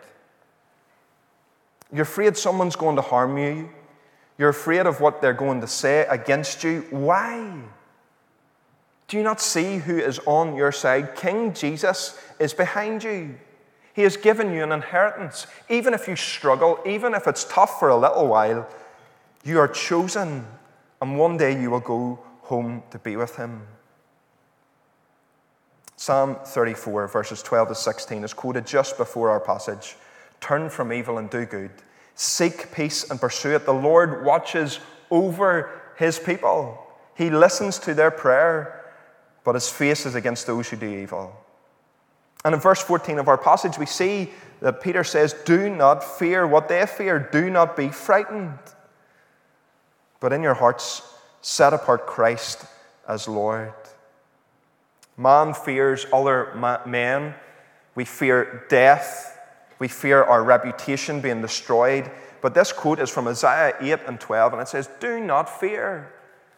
You're 1.92 2.04
afraid 2.04 2.38
someone's 2.38 2.76
going 2.76 2.96
to 2.96 3.02
harm 3.02 3.38
you. 3.38 3.70
You're 4.38 4.50
afraid 4.50 4.86
of 4.86 5.00
what 5.00 5.22
they're 5.22 5.34
going 5.34 5.62
to 5.62 5.68
say 5.68 6.06
against 6.10 6.64
you. 6.64 6.86
Why? 6.90 7.62
Do 9.08 9.18
you 9.18 9.24
not 9.24 9.40
see 9.40 9.78
who 9.78 9.98
is 9.98 10.20
on 10.26 10.56
your 10.56 10.72
side? 10.72 11.16
King 11.16 11.54
Jesus 11.54 12.20
is 12.40 12.54
behind 12.54 13.04
you. 13.04 13.36
He 13.94 14.02
has 14.02 14.18
given 14.18 14.52
you 14.52 14.64
an 14.64 14.72
inheritance. 14.72 15.48
Even 15.70 15.94
if 15.94 16.08
you 16.08 16.16
struggle, 16.16 16.80
even 16.86 17.14
if 17.14 17.28
it's 17.28 17.46
tough 17.46 17.80
for 17.80 17.90
a 17.90 17.96
little 17.96 18.28
while, 18.28 18.68
you 19.46 19.60
are 19.60 19.68
chosen, 19.68 20.46
and 21.02 21.18
one 21.18 21.38
day 21.38 21.60
you 21.60 21.70
will 21.70 21.80
go 21.80 22.20
home 22.42 22.84
to 22.92 23.00
be 23.00 23.16
with 23.16 23.38
Him. 23.38 23.62
Psalm 25.96 26.36
34, 26.44 27.08
verses 27.08 27.42
12 27.42 27.70
to 27.70 27.76
16, 27.76 28.24
is 28.26 28.34
quoted 28.34 28.68
just 28.68 28.98
before 28.98 29.30
our 29.30 29.40
passage. 29.40 29.96
Turn 30.42 30.70
from 30.70 30.92
evil 30.92 31.20
and 31.20 31.30
do 31.30 31.46
good. 31.46 31.72
Seek 32.16 32.72
peace 32.74 33.10
and 33.10 33.20
pursue 33.20 33.56
it. 33.56 33.66
The 33.66 33.74
Lord 33.74 34.26
watches 34.26 34.80
over 35.12 35.70
His 35.98 36.18
people. 36.18 36.82
He 37.14 37.30
listens 37.30 37.78
to 37.80 37.94
their 37.94 38.12
prayer, 38.12 38.92
but 39.44 39.56
His 39.56 39.70
face 39.70 40.06
is 40.06 40.16
against 40.16 40.48
those 40.48 40.70
who 40.70 40.78
do 40.78 40.88
evil. 40.88 41.36
And 42.44 42.54
in 42.54 42.62
verse 42.62 42.82
14 42.82 43.20
of 43.20 43.28
our 43.28 43.38
passage, 43.38 43.78
we 43.78 43.86
see 43.86 44.32
that 44.62 44.82
Peter 44.82 45.04
says, 45.04 45.34
Do 45.46 45.70
not 45.70 46.04
fear 46.04 46.48
what 46.48 46.68
they 46.68 46.86
fear, 46.86 47.20
do 47.20 47.50
not 47.50 47.76
be 47.76 47.90
frightened. 47.90 48.60
But 50.20 50.32
in 50.32 50.42
your 50.42 50.54
hearts, 50.54 51.02
set 51.42 51.74
apart 51.74 52.08
Christ 52.08 52.66
as 53.08 53.28
Lord. 53.28 53.74
Man 55.18 55.54
fears 55.54 56.06
other 56.12 56.82
men. 56.86 57.36
We 57.96 58.06
fear 58.06 58.66
death. 58.70 59.35
We 59.80 59.88
fear 59.88 60.24
our 60.24 60.44
reputation 60.44 61.22
being 61.22 61.42
destroyed. 61.42 62.10
But 62.42 62.54
this 62.54 62.72
quote 62.72 63.00
is 63.00 63.10
from 63.10 63.28
Isaiah 63.28 63.76
8 63.80 64.00
and 64.08 64.20
12, 64.20 64.54
and 64.54 64.62
it 64.62 64.68
says, 64.68 64.90
Do 65.00 65.20
not 65.20 65.50
fear. 65.50 66.12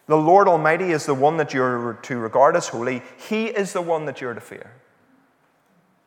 The 0.07 0.17
Lord 0.17 0.47
Almighty 0.47 0.91
is 0.91 1.05
the 1.05 1.13
one 1.13 1.37
that 1.37 1.53
you're 1.53 1.93
to 2.03 2.17
regard 2.17 2.55
as 2.55 2.69
holy. 2.69 3.01
He 3.29 3.45
is 3.45 3.73
the 3.73 3.81
one 3.81 4.05
that 4.05 4.21
you're 4.21 4.33
to 4.33 4.41
fear. 4.41 4.71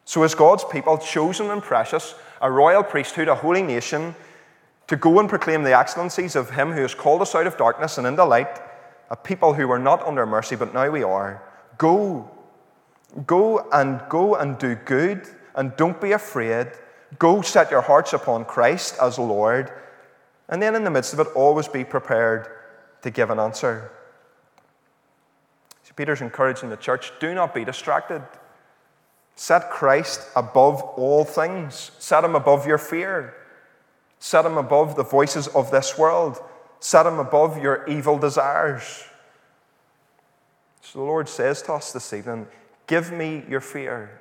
So, 0.05 0.23
as 0.23 0.35
God's 0.35 0.65
people, 0.65 0.99
chosen 0.99 1.51
and 1.51 1.63
precious, 1.63 2.15
a 2.41 2.51
royal 2.51 2.83
priesthood, 2.83 3.29
a 3.29 3.35
holy 3.35 3.63
nation, 3.63 4.15
to 4.87 4.97
go 4.97 5.21
and 5.21 5.29
proclaim 5.29 5.63
the 5.63 5.79
excellencies 5.79 6.35
of 6.35 6.51
Him 6.51 6.73
who 6.73 6.81
has 6.81 6.95
called 6.95 7.23
us 7.23 7.35
out 7.35 7.47
of 7.47 7.57
darkness 7.57 7.97
and 7.97 8.07
into 8.07 8.25
light, 8.25 8.59
a 9.11 9.17
people 9.17 9.55
who 9.55 9.69
were 9.69 9.79
not 9.79 10.03
under 10.07 10.27
mercy, 10.27 10.57
but 10.57 10.75
now 10.75 10.91
we 10.91 11.03
are. 11.03 11.43
Go. 11.79 12.31
Go 13.27 13.69
and 13.71 14.01
go 14.09 14.35
and 14.35 14.59
do 14.59 14.75
good, 14.75 15.29
and 15.55 15.77
don't 15.77 16.01
be 16.01 16.13
afraid. 16.13 16.69
Go 17.19 17.43
set 17.43 17.71
your 17.71 17.81
hearts 17.81 18.13
upon 18.13 18.45
Christ 18.45 18.97
as 19.01 19.19
Lord. 19.19 19.73
And 20.49 20.61
then, 20.61 20.75
in 20.75 20.85
the 20.85 20.91
midst 20.91 21.13
of 21.13 21.21
it, 21.21 21.27
always 21.35 21.69
be 21.69 21.85
prepared 21.85 22.49
to 23.03 23.11
give 23.11 23.31
an 23.31 23.39
answer. 23.39 23.91
So 25.85 25.93
Peter's 25.97 26.21
encouraging 26.21 26.71
the 26.71 26.77
church 26.77 27.13
do 27.21 27.35
not 27.35 27.55
be 27.55 27.65
distracted. 27.65 28.23
Set 29.35 29.71
Christ 29.71 30.29
above 30.37 30.83
all 30.83 31.25
things, 31.25 31.93
set 31.99 32.25
him 32.25 32.35
above 32.35 32.67
your 32.67 32.79
fear, 32.79 33.35
set 34.19 34.45
him 34.45 34.59
above 34.59 34.97
the 34.97 35.03
voices 35.03 35.49
of 35.49 35.71
this 35.71 35.97
world, 35.97 36.39
set 36.79 37.07
him 37.07 37.19
above 37.19 37.63
your 37.63 37.87
evil 37.89 38.19
desires. 38.19 39.05
So 40.83 40.99
the 40.99 41.05
Lord 41.05 41.29
says 41.29 41.63
to 41.63 41.75
us 41.75 41.93
this 41.93 42.13
evening 42.13 42.49
Give 42.87 43.13
me 43.13 43.45
your 43.49 43.61
fear. 43.61 44.21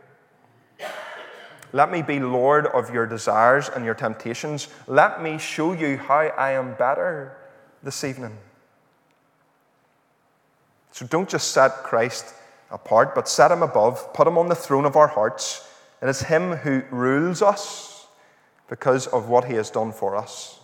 Let 1.72 1.92
me 1.92 2.02
be 2.02 2.20
Lord 2.20 2.68
of 2.68 2.94
your 2.94 3.06
desires 3.06 3.70
and 3.70 3.86
your 3.86 3.94
temptations. 3.94 4.68
Let 4.88 5.22
me 5.22 5.38
show 5.38 5.74
you 5.74 5.98
how 5.98 6.20
I 6.20 6.52
am 6.52 6.74
better 6.74 7.38
this 7.84 8.04
evening. 8.04 8.38
So 10.92 11.06
don't 11.06 11.30
just 11.30 11.52
set 11.52 11.84
Christ 11.84 12.34
apart, 12.72 13.16
but 13.16 13.28
set 13.28 13.52
him 13.52 13.64
above, 13.64 14.14
put 14.14 14.28
him 14.28 14.38
on 14.38 14.50
the 14.50 14.56
throne 14.56 14.86
of 14.86 14.96
our 14.96 15.08
hearts. 15.08 15.68
It 16.02 16.10
is 16.10 16.22
him 16.22 16.54
who 16.58 16.82
rules 16.92 17.42
us 17.42 18.08
because 18.68 19.08
of 19.08 19.30
what 19.30 19.46
he 19.46 19.54
has 19.56 19.70
done 19.70 19.92
for 19.92 20.16
us. 20.16 20.60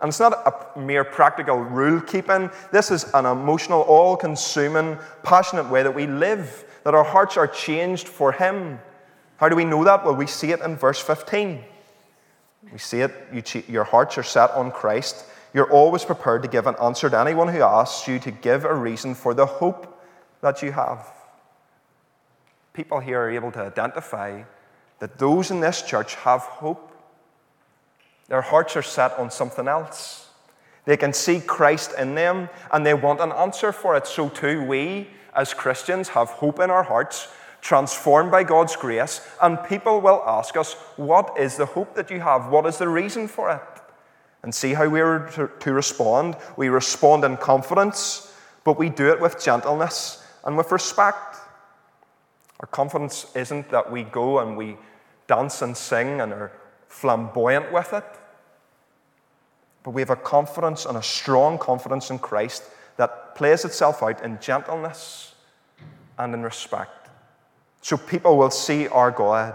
And 0.00 0.08
it's 0.08 0.20
not 0.20 0.32
a 0.74 0.78
mere 0.78 1.04
practical 1.04 1.56
rule 1.56 2.00
keeping, 2.00 2.50
this 2.70 2.90
is 2.90 3.04
an 3.14 3.26
emotional, 3.26 3.82
all 3.82 4.16
consuming, 4.16 4.96
passionate 5.24 5.68
way 5.68 5.82
that 5.82 5.94
we 5.94 6.06
live, 6.06 6.64
that 6.84 6.94
our 6.94 7.04
hearts 7.04 7.36
are 7.36 7.48
changed 7.48 8.08
for 8.08 8.30
him. 8.30 8.78
How 9.38 9.48
do 9.48 9.56
we 9.56 9.64
know 9.64 9.84
that? 9.84 10.04
Well, 10.04 10.16
we 10.16 10.26
see 10.26 10.50
it 10.50 10.60
in 10.60 10.76
verse 10.76 11.00
15. 11.00 11.64
We 12.72 12.78
see 12.78 13.00
it, 13.00 13.12
you, 13.32 13.62
your 13.68 13.84
hearts 13.84 14.18
are 14.18 14.22
set 14.24 14.50
on 14.50 14.72
Christ. 14.72 15.24
You're 15.54 15.70
always 15.70 16.04
prepared 16.04 16.42
to 16.42 16.48
give 16.48 16.66
an 16.66 16.74
answer 16.82 17.08
to 17.08 17.18
anyone 17.18 17.48
who 17.48 17.62
asks 17.62 18.06
you 18.08 18.18
to 18.18 18.30
give 18.30 18.64
a 18.64 18.74
reason 18.74 19.14
for 19.14 19.34
the 19.34 19.46
hope 19.46 20.02
that 20.40 20.60
you 20.60 20.72
have. 20.72 21.06
People 22.72 22.98
here 22.98 23.20
are 23.20 23.30
able 23.30 23.52
to 23.52 23.60
identify 23.60 24.42
that 24.98 25.18
those 25.18 25.52
in 25.52 25.60
this 25.60 25.82
church 25.82 26.16
have 26.16 26.42
hope. 26.42 26.92
Their 28.26 28.42
hearts 28.42 28.76
are 28.76 28.82
set 28.82 29.16
on 29.18 29.30
something 29.30 29.68
else. 29.68 30.28
They 30.84 30.96
can 30.96 31.12
see 31.12 31.40
Christ 31.40 31.94
in 31.96 32.16
them 32.16 32.48
and 32.72 32.84
they 32.84 32.94
want 32.94 33.20
an 33.20 33.30
answer 33.30 33.70
for 33.70 33.96
it. 33.96 34.06
So, 34.06 34.28
too, 34.28 34.64
we 34.64 35.08
as 35.34 35.54
Christians 35.54 36.08
have 36.08 36.28
hope 36.28 36.58
in 36.58 36.70
our 36.70 36.82
hearts 36.82 37.28
transformed 37.68 38.30
by 38.30 38.42
God's 38.42 38.76
grace, 38.76 39.20
and 39.42 39.62
people 39.64 40.00
will 40.00 40.22
ask 40.26 40.56
us, 40.56 40.72
What 40.96 41.36
is 41.38 41.58
the 41.58 41.66
hope 41.66 41.94
that 41.96 42.10
you 42.10 42.20
have? 42.20 42.48
What 42.48 42.64
is 42.64 42.78
the 42.78 42.88
reason 42.88 43.28
for 43.28 43.50
it? 43.50 43.82
And 44.42 44.54
see 44.54 44.72
how 44.72 44.88
we 44.88 45.02
are 45.02 45.50
to, 45.60 45.72
respond. 45.72 46.36
We 46.56 46.70
respond 46.70 47.24
in 47.24 47.36
confidence, 47.36 48.32
but 48.64 48.78
we 48.78 48.88
do 48.88 49.12
it 49.12 49.20
with 49.20 49.44
gentleness 49.44 50.24
and 50.44 50.56
with 50.56 50.72
respect. 50.72 51.36
Our 52.60 52.68
confidence 52.68 53.26
isn't 53.36 53.68
that 53.68 53.92
we 53.92 54.02
go 54.02 54.38
and 54.38 54.56
we 54.56 54.78
dance 55.26 55.60
and 55.60 55.76
sing 55.76 56.22
and 56.22 56.32
are 56.32 56.52
flamboyant 56.88 57.70
with 57.70 57.92
it, 57.92 58.06
but 59.82 59.90
we 59.90 60.00
have 60.00 60.08
a 60.08 60.16
confidence 60.16 60.86
and 60.86 60.96
a 60.96 61.02
strong 61.02 61.58
confidence 61.58 62.08
in 62.08 62.18
Christ 62.18 62.62
that 62.96 63.34
plays 63.34 63.66
itself 63.66 64.02
out 64.02 64.24
in 64.24 64.40
gentleness 64.40 65.34
and 66.16 66.32
in 66.32 66.42
respect. 66.42 67.07
So 67.80 67.96
people 67.96 68.36
will 68.36 68.50
see 68.50 68.88
our 68.88 69.10
God. 69.10 69.54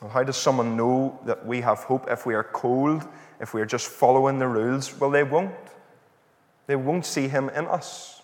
Well, 0.00 0.10
how 0.10 0.24
does 0.24 0.36
someone 0.36 0.76
know 0.76 1.18
that 1.26 1.46
we 1.46 1.60
have 1.60 1.78
hope 1.78 2.10
if 2.10 2.26
we 2.26 2.34
are 2.34 2.42
cold, 2.42 3.06
if 3.40 3.54
we 3.54 3.60
are 3.60 3.66
just 3.66 3.86
following 3.88 4.38
the 4.38 4.48
rules? 4.48 4.98
Well, 4.98 5.10
they 5.10 5.22
won't. 5.22 5.54
They 6.66 6.76
won't 6.76 7.06
see 7.06 7.28
Him 7.28 7.48
in 7.50 7.66
us. 7.66 8.22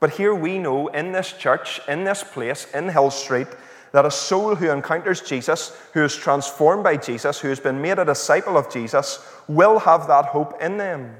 But 0.00 0.10
here 0.10 0.34
we 0.34 0.58
know 0.58 0.88
in 0.88 1.12
this 1.12 1.32
church, 1.32 1.80
in 1.86 2.04
this 2.04 2.24
place, 2.24 2.66
in 2.74 2.88
Hill 2.88 3.10
Street, 3.10 3.46
that 3.92 4.04
a 4.04 4.10
soul 4.10 4.56
who 4.56 4.70
encounters 4.70 5.20
Jesus, 5.20 5.78
who 5.92 6.02
is 6.02 6.16
transformed 6.16 6.82
by 6.82 6.96
Jesus, 6.96 7.38
who 7.38 7.48
has 7.48 7.60
been 7.60 7.80
made 7.80 7.98
a 7.98 8.04
disciple 8.04 8.56
of 8.56 8.72
Jesus, 8.72 9.24
will 9.46 9.78
have 9.78 10.08
that 10.08 10.26
hope 10.26 10.60
in 10.60 10.78
them 10.78 11.16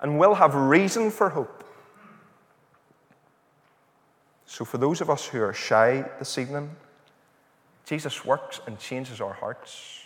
and 0.00 0.18
will 0.18 0.34
have 0.34 0.54
reason 0.54 1.10
for 1.10 1.30
hope. 1.30 1.57
So, 4.50 4.64
for 4.64 4.78
those 4.78 5.02
of 5.02 5.10
us 5.10 5.26
who 5.26 5.42
are 5.42 5.52
shy 5.52 6.08
this 6.18 6.38
evening, 6.38 6.74
Jesus 7.84 8.24
works 8.24 8.62
and 8.66 8.78
changes 8.78 9.20
our 9.20 9.34
hearts. 9.34 10.00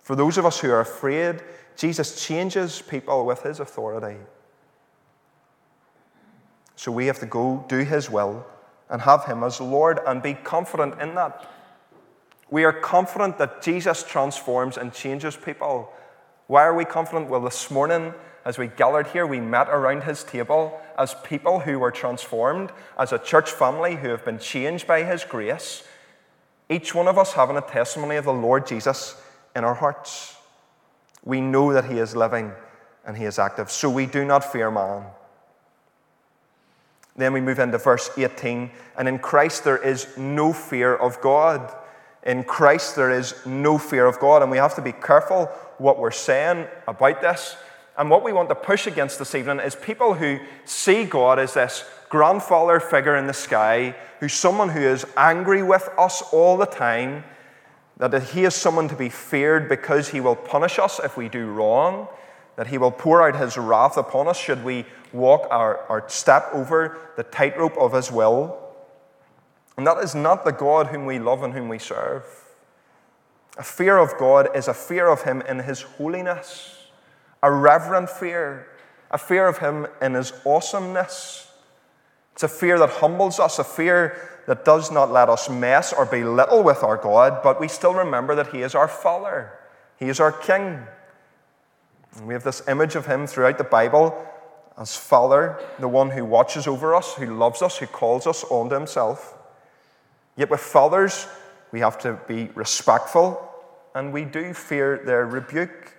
For 0.00 0.16
those 0.16 0.38
of 0.38 0.46
us 0.46 0.58
who 0.58 0.70
are 0.70 0.80
afraid, 0.80 1.42
Jesus 1.76 2.24
changes 2.26 2.80
people 2.80 3.26
with 3.26 3.42
his 3.42 3.60
authority. 3.60 4.16
So 6.76 6.90
we 6.90 7.06
have 7.06 7.18
to 7.18 7.26
go 7.26 7.62
do 7.68 7.80
his 7.80 8.08
will 8.08 8.46
and 8.88 9.02
have 9.02 9.26
him 9.26 9.44
as 9.44 9.60
Lord 9.60 10.00
and 10.06 10.22
be 10.22 10.32
confident 10.32 10.98
in 10.98 11.14
that. 11.14 11.46
We 12.50 12.64
are 12.64 12.72
confident 12.72 13.36
that 13.36 13.60
Jesus 13.60 14.02
transforms 14.02 14.78
and 14.78 14.94
changes 14.94 15.36
people. 15.36 15.92
Why 16.46 16.62
are 16.62 16.74
we 16.74 16.86
confident? 16.86 17.28
Well, 17.28 17.42
this 17.42 17.70
morning, 17.70 18.14
as 18.44 18.58
we 18.58 18.66
gathered 18.66 19.08
here, 19.08 19.26
we 19.26 19.40
met 19.40 19.68
around 19.68 20.02
his 20.02 20.24
table 20.24 20.80
as 20.98 21.14
people 21.22 21.60
who 21.60 21.78
were 21.78 21.92
transformed, 21.92 22.72
as 22.98 23.12
a 23.12 23.18
church 23.18 23.50
family 23.50 23.96
who 23.96 24.08
have 24.08 24.24
been 24.24 24.38
changed 24.38 24.86
by 24.86 25.04
his 25.04 25.24
grace. 25.24 25.84
Each 26.68 26.94
one 26.94 27.06
of 27.06 27.18
us 27.18 27.34
having 27.34 27.56
a 27.56 27.60
testimony 27.60 28.16
of 28.16 28.24
the 28.24 28.32
Lord 28.32 28.66
Jesus 28.66 29.20
in 29.54 29.64
our 29.64 29.74
hearts. 29.74 30.36
We 31.24 31.40
know 31.40 31.72
that 31.72 31.84
he 31.84 31.98
is 31.98 32.16
living 32.16 32.52
and 33.04 33.16
he 33.16 33.24
is 33.24 33.38
active, 33.38 33.70
so 33.70 33.88
we 33.90 34.06
do 34.06 34.24
not 34.24 34.44
fear 34.44 34.70
man. 34.70 35.04
Then 37.14 37.32
we 37.32 37.40
move 37.40 37.58
into 37.58 37.78
verse 37.78 38.10
18, 38.16 38.70
and 38.96 39.08
in 39.08 39.18
Christ 39.18 39.64
there 39.64 39.76
is 39.76 40.16
no 40.16 40.52
fear 40.52 40.96
of 40.96 41.20
God. 41.20 41.72
In 42.24 42.42
Christ 42.42 42.96
there 42.96 43.10
is 43.10 43.34
no 43.44 43.76
fear 43.76 44.06
of 44.06 44.18
God, 44.18 44.42
and 44.42 44.50
we 44.50 44.56
have 44.56 44.74
to 44.76 44.82
be 44.82 44.92
careful 44.92 45.46
what 45.78 45.98
we're 45.98 46.10
saying 46.10 46.66
about 46.86 47.20
this 47.20 47.56
and 47.96 48.08
what 48.08 48.24
we 48.24 48.32
want 48.32 48.48
to 48.48 48.54
push 48.54 48.86
against 48.86 49.18
this 49.18 49.34
evening 49.34 49.60
is 49.60 49.74
people 49.74 50.14
who 50.14 50.38
see 50.64 51.04
God 51.04 51.38
as 51.38 51.54
this 51.54 51.84
grandfather 52.08 52.80
figure 52.80 53.16
in 53.16 53.26
the 53.26 53.34
sky, 53.34 53.94
who's 54.20 54.32
someone 54.32 54.70
who 54.70 54.80
is 54.80 55.06
angry 55.16 55.62
with 55.62 55.88
us 55.98 56.22
all 56.32 56.56
the 56.56 56.66
time, 56.66 57.24
that 57.98 58.22
he 58.22 58.44
is 58.44 58.54
someone 58.54 58.88
to 58.88 58.96
be 58.96 59.10
feared 59.10 59.68
because 59.68 60.08
he 60.08 60.20
will 60.20 60.36
punish 60.36 60.78
us 60.78 61.00
if 61.00 61.16
we 61.16 61.28
do 61.28 61.46
wrong, 61.46 62.08
that 62.56 62.68
he 62.68 62.78
will 62.78 62.90
pour 62.90 63.26
out 63.26 63.38
his 63.38 63.58
wrath 63.58 63.96
upon 63.96 64.26
us 64.26 64.38
should 64.38 64.64
we 64.64 64.86
walk 65.12 65.46
our, 65.50 65.84
or 65.88 66.08
step 66.08 66.48
over 66.52 66.96
the 67.16 67.22
tightrope 67.22 67.76
of 67.76 67.92
his 67.92 68.10
will. 68.10 68.58
And 69.76 69.86
that 69.86 69.98
is 69.98 70.14
not 70.14 70.44
the 70.44 70.52
God 70.52 70.88
whom 70.88 71.04
we 71.04 71.18
love 71.18 71.42
and 71.42 71.52
whom 71.52 71.68
we 71.68 71.78
serve. 71.78 72.24
A 73.58 73.62
fear 73.62 73.98
of 73.98 74.16
God 74.18 74.48
is 74.56 74.66
a 74.66 74.74
fear 74.74 75.08
of 75.08 75.22
him 75.22 75.42
in 75.42 75.58
his 75.58 75.82
holiness 75.82 76.81
a 77.42 77.50
reverent 77.50 78.08
fear, 78.08 78.68
a 79.10 79.18
fear 79.18 79.46
of 79.46 79.58
Him 79.58 79.86
in 80.00 80.14
His 80.14 80.32
awesomeness. 80.44 81.50
It's 82.32 82.42
a 82.42 82.48
fear 82.48 82.78
that 82.78 82.90
humbles 82.90 83.38
us, 83.38 83.58
a 83.58 83.64
fear 83.64 84.16
that 84.46 84.64
does 84.64 84.90
not 84.90 85.12
let 85.12 85.28
us 85.28 85.48
mess 85.48 85.92
or 85.92 86.06
belittle 86.06 86.62
with 86.62 86.82
our 86.82 86.96
God, 86.96 87.42
but 87.42 87.60
we 87.60 87.68
still 87.68 87.94
remember 87.94 88.34
that 88.34 88.48
He 88.48 88.62
is 88.62 88.74
our 88.74 88.88
Father, 88.88 89.52
He 89.98 90.08
is 90.08 90.20
our 90.20 90.32
King. 90.32 90.80
And 92.16 92.26
we 92.26 92.34
have 92.34 92.44
this 92.44 92.66
image 92.68 92.94
of 92.94 93.06
Him 93.06 93.26
throughout 93.26 93.58
the 93.58 93.64
Bible 93.64 94.16
as 94.78 94.96
Father, 94.96 95.58
the 95.78 95.88
one 95.88 96.10
who 96.10 96.24
watches 96.24 96.66
over 96.66 96.94
us, 96.94 97.14
who 97.14 97.36
loves 97.36 97.62
us, 97.62 97.78
who 97.78 97.86
calls 97.86 98.26
us 98.26 98.44
unto 98.50 98.74
Himself. 98.74 99.34
Yet 100.36 100.50
with 100.50 100.60
fathers, 100.60 101.26
we 101.72 101.80
have 101.80 101.98
to 102.00 102.18
be 102.26 102.50
respectful 102.54 103.48
and 103.94 104.12
we 104.12 104.24
do 104.24 104.54
fear 104.54 105.02
their 105.04 105.26
rebuke. 105.26 105.94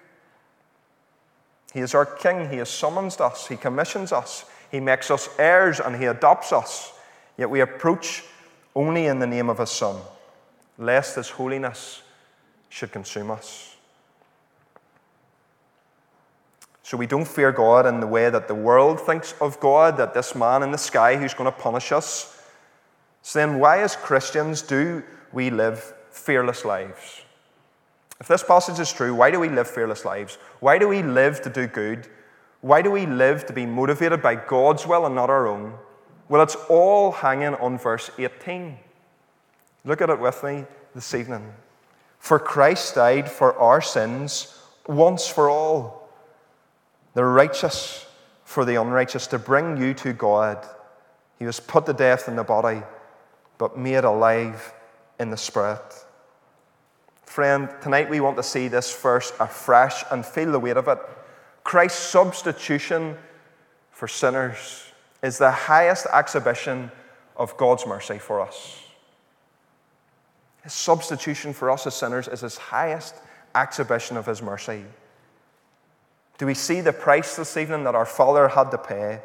He 1.74 1.80
is 1.80 1.96
our 1.96 2.06
King. 2.06 2.50
He 2.50 2.58
has 2.58 2.70
summoned 2.70 3.20
us. 3.20 3.48
He 3.48 3.58
commissions 3.58 4.12
us. 4.12 4.46
He 4.72 4.80
makes 4.80 5.10
us 5.10 5.28
heirs 5.40 5.80
and 5.80 5.96
He 5.96 6.06
adopts 6.06 6.54
us. 6.54 6.94
Yet 7.38 7.50
we 7.50 7.62
approach 7.62 8.24
only 8.76 9.08
in 9.08 9.20
the 9.20 9.28
name 9.28 9.50
of 9.50 9.58
His 9.58 9.72
Son, 9.72 10.00
lest 10.78 11.16
His 11.16 11.32
holiness 11.32 12.04
should 12.70 12.92
consume 12.92 13.32
us. 13.32 13.76
So 16.84 16.98
we 16.98 17.08
don't 17.08 17.28
fear 17.28 17.52
God 17.52 17.88
in 17.88 18.02
the 18.02 18.08
way 18.08 18.30
that 18.30 18.48
the 18.48 18.56
world 18.56 19.00
thinks 19.00 19.34
of 19.42 19.60
God, 19.60 19.98
that 19.98 20.14
this 20.14 20.36
man 20.36 20.62
in 20.62 20.72
the 20.72 20.78
sky 20.78 21.16
who's 21.16 21.34
going 21.34 21.52
to 21.52 21.58
punish 21.58 21.92
us. 21.92 22.40
So 23.24 23.40
then, 23.40 23.58
why, 23.58 23.82
as 23.82 23.96
Christians, 23.96 24.62
do 24.62 25.02
we 25.32 25.50
live 25.50 25.94
fearless 26.12 26.66
lives? 26.66 27.23
If 28.24 28.30
this 28.30 28.42
passage 28.42 28.80
is 28.80 28.90
true, 28.90 29.14
why 29.14 29.32
do 29.32 29.40
we 29.42 29.50
live 29.50 29.70
fearless 29.70 30.06
lives? 30.06 30.38
Why 30.62 30.78
do 30.78 30.88
we 30.88 31.04
live 31.04 31.42
to 31.42 31.50
do 31.50 31.68
good? 31.68 32.08
Why 32.62 32.82
do 32.82 32.90
we 32.90 33.06
live 33.06 33.46
to 33.48 33.52
be 33.52 33.66
motivated 33.66 34.22
by 34.22 34.36
God's 34.36 34.88
will 34.88 35.06
and 35.06 35.14
not 35.14 35.30
our 35.30 35.46
own? 35.46 35.74
Well, 36.30 36.42
it's 36.42 36.56
all 36.70 37.12
hanging 37.12 37.56
on 37.56 37.78
verse 37.78 38.10
18. 38.18 38.80
Look 39.84 40.02
at 40.02 40.10
it 40.10 40.22
with 40.22 40.42
me 40.42 40.64
this 40.96 41.14
evening. 41.14 41.54
For 42.18 42.40
Christ 42.40 42.96
died 42.96 43.30
for 43.30 43.60
our 43.60 43.82
sins 43.82 44.58
once 44.88 45.28
for 45.28 45.50
all, 45.50 46.10
the 47.16 47.26
righteous 47.26 48.06
for 48.46 48.64
the 48.64 48.76
unrighteous, 48.76 49.28
to 49.28 49.38
bring 49.38 49.76
you 49.76 49.94
to 49.96 50.14
God. 50.14 50.66
He 51.40 51.46
was 51.46 51.60
put 51.60 51.86
to 51.88 51.94
death 51.94 52.30
in 52.30 52.38
the 52.38 52.46
body, 52.46 52.84
but 53.58 53.78
made 53.78 54.06
alive 54.06 54.74
in 55.20 55.30
the 55.30 55.36
spirit. 55.36 56.03
Friend, 57.34 57.68
tonight 57.82 58.12
we 58.12 58.20
want 58.20 58.38
to 58.38 58.44
see 58.44 58.68
this 58.68 58.96
verse 58.96 59.34
afresh 59.40 60.04
and 60.12 60.24
feel 60.24 60.52
the 60.52 60.60
weight 60.60 60.78
of 60.78 60.88
it. 60.88 61.00
Christ's 61.64 61.98
substitution 61.98 63.18
for 63.90 64.08
sinners 64.08 64.84
is 65.24 65.40
the 65.40 65.50
highest 65.50 66.06
exhibition 66.14 66.92
of 67.36 67.58
God's 67.58 67.88
mercy 67.88 68.20
for 68.20 68.40
us. 68.40 68.84
His 70.62 70.74
substitution 70.74 71.54
for 71.54 71.72
us 71.72 71.88
as 71.88 71.96
sinners 71.96 72.28
is 72.28 72.42
his 72.42 72.56
highest 72.56 73.16
exhibition 73.56 74.16
of 74.16 74.28
his 74.28 74.44
mercy. 74.44 74.86
Do 76.38 76.46
we 76.46 76.54
see 76.54 76.82
the 76.82 76.94
price 76.94 77.36
this 77.36 77.58
evening 77.58 77.84
that 77.86 77.96
our 77.96 78.06
Father 78.06 78.50
had 78.50 78.70
to 78.70 78.78
pay? 78.78 79.22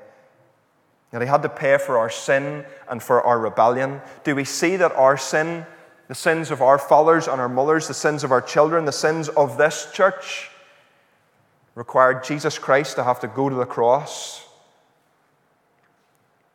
That 1.11 1.21
he 1.21 1.29
had 1.29 1.43
to 1.43 1.51
pay 1.51 1.77
for 1.77 1.99
our 1.99 2.09
sin 2.09 2.65
and 2.89 3.03
for 3.03 3.21
our 3.21 3.39
rebellion? 3.39 4.01
Do 4.25 4.35
we 4.35 4.45
see 4.45 4.77
that 4.77 4.93
our 4.93 5.19
sin, 5.19 5.67
the 6.09 6.15
sins 6.15 6.51
of 6.51 6.61
our 6.63 6.79
fathers 6.79 7.29
and 7.29 7.41
our 7.41 7.49
mothers, 7.49 7.87
the 7.87 7.95
sins 7.95 8.25
of 8.25 8.33
our 8.33 8.41
children, 8.41 8.85
the 8.85 8.93
sins 8.93 9.29
of 9.29 9.57
this 9.59 9.89
church, 9.93 10.51
required 11.75 12.25
Jesus 12.25 12.59
Christ 12.59 12.97
to 12.97 13.05
have 13.05 13.21
to 13.21 13.29
go 13.29 13.49
to 13.49 13.55
the 13.55 13.67
cross? 13.67 14.45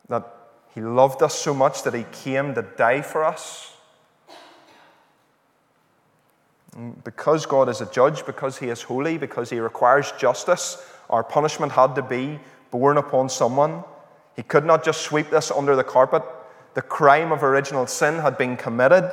That 0.09 0.27
he 0.73 0.81
loved 0.81 1.21
us 1.21 1.35
so 1.35 1.53
much 1.53 1.83
that 1.83 1.93
he 1.93 2.05
came 2.11 2.55
to 2.55 2.63
die 2.63 3.01
for 3.01 3.23
us? 3.23 3.73
Because 7.03 7.45
God 7.45 7.69
is 7.69 7.81
a 7.81 7.91
judge, 7.91 8.25
because 8.25 8.57
He 8.57 8.69
is 8.69 8.81
holy, 8.81 9.17
because 9.17 9.49
He 9.49 9.59
requires 9.59 10.11
justice, 10.13 10.83
our 11.09 11.23
punishment 11.23 11.71
had 11.71 11.93
to 11.95 12.01
be 12.01 12.39
borne 12.71 12.97
upon 12.97 13.29
someone. 13.29 13.83
He 14.35 14.41
could 14.41 14.65
not 14.65 14.83
just 14.83 15.01
sweep 15.01 15.29
this 15.29 15.51
under 15.51 15.75
the 15.75 15.83
carpet. 15.83 16.23
The 16.73 16.81
crime 16.81 17.31
of 17.31 17.43
original 17.43 17.85
sin 17.85 18.15
had 18.15 18.37
been 18.39 18.57
committed, 18.57 19.11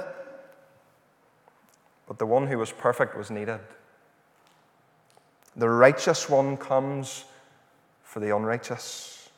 but 2.11 2.19
the 2.19 2.26
one 2.26 2.49
who 2.49 2.59
was 2.59 2.73
perfect 2.73 3.17
was 3.17 3.31
needed. 3.31 3.61
The 5.55 5.69
righteous 5.69 6.29
one 6.29 6.57
comes 6.57 7.25
for 8.02 8.19
the 8.19 8.35
unrighteous. 8.35 9.31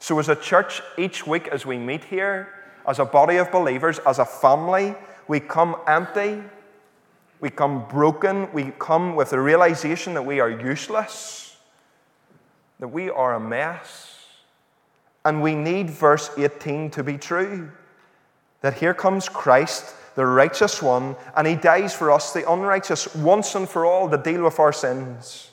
So, 0.00 0.18
as 0.18 0.28
a 0.28 0.34
church, 0.34 0.82
each 0.98 1.24
week 1.24 1.46
as 1.46 1.64
we 1.64 1.78
meet 1.78 2.02
here, 2.02 2.52
as 2.88 2.98
a 2.98 3.04
body 3.04 3.36
of 3.36 3.52
believers, 3.52 4.00
as 4.00 4.18
a 4.18 4.24
family, 4.24 4.96
we 5.28 5.38
come 5.38 5.76
empty, 5.86 6.42
we 7.38 7.50
come 7.50 7.86
broken, 7.86 8.52
we 8.52 8.72
come 8.76 9.14
with 9.14 9.30
the 9.30 9.38
realization 9.38 10.14
that 10.14 10.26
we 10.26 10.40
are 10.40 10.50
useless, 10.50 11.56
that 12.80 12.88
we 12.88 13.10
are 13.10 13.34
a 13.34 13.40
mess. 13.40 14.24
And 15.24 15.40
we 15.40 15.54
need 15.54 15.88
verse 15.88 16.30
18 16.36 16.90
to 16.90 17.04
be 17.04 17.16
true 17.16 17.70
that 18.62 18.74
here 18.74 18.94
comes 18.94 19.28
Christ, 19.28 19.94
the 20.16 20.26
righteous 20.26 20.82
one, 20.82 21.14
and 21.36 21.46
he 21.46 21.54
dies 21.54 21.94
for 21.94 22.10
us, 22.10 22.32
the 22.32 22.50
unrighteous, 22.50 23.14
once 23.14 23.54
and 23.54 23.68
for 23.68 23.84
all 23.84 24.10
to 24.10 24.16
deal 24.16 24.42
with 24.42 24.58
our 24.58 24.72
sins. 24.72 25.50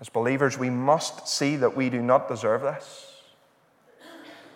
As 0.00 0.08
believers, 0.08 0.58
we 0.58 0.70
must 0.70 1.28
see 1.28 1.56
that 1.56 1.76
we 1.76 1.88
do 1.88 2.02
not 2.02 2.28
deserve 2.28 2.62
this. 2.62 3.06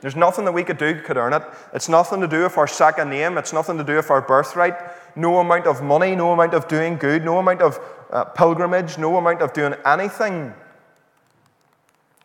There's 0.01 0.17
nothing 0.17 0.45
that 0.45 0.53
we 0.53 0.65
could 0.65 0.79
do 0.79 1.01
could 1.01 1.17
earn 1.17 1.33
it. 1.33 1.43
It's 1.73 1.89
nothing 1.89 2.21
to 2.21 2.29
do 2.29 2.43
with 2.43 2.59
our 2.59 2.67
second 2.67 3.09
name. 3.09 3.39
It's 3.39 3.55
nothing 3.55 3.79
to 3.79 3.85
do 3.85 3.97
with 3.97 4.11
our 4.11 4.21
birthright. 4.21 4.75
No 5.17 5.39
amount 5.39 5.67
of 5.67 5.83
money, 5.83 6.15
no 6.15 6.33
amount 6.33 6.53
of 6.53 6.69
doing 6.69 6.97
good, 6.97 7.25
no 7.25 7.39
amount 7.39 7.63
of 7.63 7.79
uh, 8.11 8.25
pilgrimage, 8.25 8.99
no 8.99 9.17
amount 9.17 9.41
of 9.41 9.55
doing 9.55 9.75
anything 9.87 10.53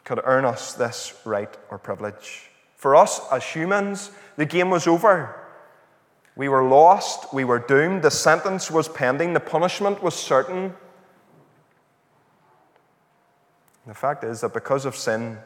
could 0.03 0.19
earn 0.23 0.43
us 0.43 0.73
this 0.73 1.13
right 1.23 1.55
or 1.69 1.77
privilege. 1.77 2.48
For 2.79 2.95
us 2.95 3.19
as 3.29 3.43
humans, 3.43 4.09
the 4.37 4.45
game 4.45 4.69
was 4.69 4.87
over. 4.87 5.35
We 6.37 6.47
were 6.47 6.63
lost. 6.63 7.33
We 7.33 7.43
were 7.43 7.59
doomed. 7.59 8.03
The 8.03 8.09
sentence 8.09 8.71
was 8.71 8.87
pending. 8.87 9.33
The 9.33 9.41
punishment 9.41 10.01
was 10.01 10.15
certain. 10.15 10.73
The 13.85 13.93
fact 13.93 14.23
is 14.23 14.39
that 14.39 14.53
because 14.53 14.85
of 14.85 14.95
sin, 14.95 15.39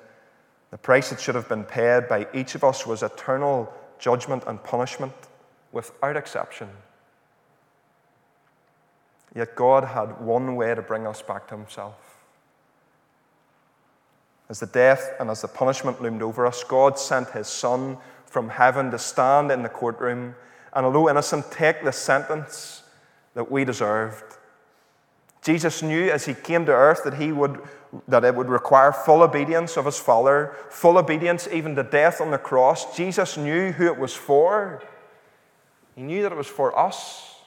the 0.69 0.77
price 0.77 1.09
that 1.09 1.19
should 1.19 1.33
have 1.33 1.49
been 1.49 1.63
paid 1.63 2.07
by 2.07 2.27
each 2.35 2.53
of 2.53 2.63
us 2.63 2.85
was 2.85 3.01
eternal 3.01 3.73
judgment 3.97 4.43
and 4.45 4.63
punishment 4.63 5.13
without 5.71 6.15
exception. 6.15 6.69
Yet 9.33 9.55
God 9.55 9.85
had 9.85 10.21
one 10.21 10.55
way 10.55 10.75
to 10.75 10.83
bring 10.83 11.07
us 11.07 11.23
back 11.23 11.47
to 11.47 11.57
Himself. 11.57 12.12
As 14.53 14.59
the 14.59 14.67
death 14.67 15.15
and 15.19 15.31
as 15.31 15.41
the 15.41 15.47
punishment 15.47 15.99
loomed 15.99 16.21
over 16.21 16.45
us, 16.45 16.63
God 16.63 16.99
sent 16.99 17.31
His 17.31 17.47
Son 17.47 17.97
from 18.27 18.49
heaven 18.49 18.91
to 18.91 18.99
stand 18.99 19.51
in 19.51 19.63
the 19.63 19.67
courtroom 19.67 20.35
and, 20.73 20.85
although 20.85 21.09
innocent, 21.09 21.51
take 21.51 21.83
the 21.83 21.91
sentence 21.91 22.83
that 23.33 23.49
we 23.49 23.65
deserved. 23.65 24.37
Jesus 25.41 25.81
knew 25.81 26.07
as 26.11 26.27
He 26.27 26.35
came 26.35 26.67
to 26.67 26.71
earth 26.71 27.03
that 27.03 27.15
He 27.15 27.31
would 27.31 27.63
that 28.07 28.23
it 28.23 28.35
would 28.35 28.47
require 28.47 28.91
full 28.91 29.23
obedience 29.23 29.75
of 29.75 29.85
his 29.85 29.97
Father, 29.97 30.55
full 30.69 30.99
obedience 30.99 31.47
even 31.51 31.75
to 31.75 31.81
death 31.81 32.21
on 32.21 32.29
the 32.29 32.37
cross. 32.37 32.95
Jesus 32.95 33.37
knew 33.37 33.71
who 33.71 33.87
it 33.87 33.97
was 33.97 34.13
for. 34.13 34.83
He 35.95 36.03
knew 36.03 36.21
that 36.21 36.31
it 36.31 36.37
was 36.37 36.45
for 36.45 36.77
us. 36.77 37.37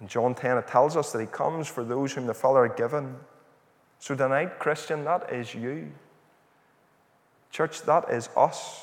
In 0.00 0.08
John 0.08 0.34
10, 0.34 0.56
it 0.56 0.68
tells 0.68 0.96
us 0.96 1.12
that 1.12 1.20
he 1.20 1.26
comes 1.26 1.68
for 1.68 1.84
those 1.84 2.14
whom 2.14 2.26
the 2.26 2.32
Father 2.32 2.66
had 2.66 2.78
given. 2.78 3.16
So 3.98 4.14
tonight, 4.14 4.58
Christian, 4.58 5.04
that 5.04 5.32
is 5.32 5.54
you. 5.54 5.90
Church, 7.50 7.82
that 7.82 8.10
is 8.10 8.28
us. 8.36 8.82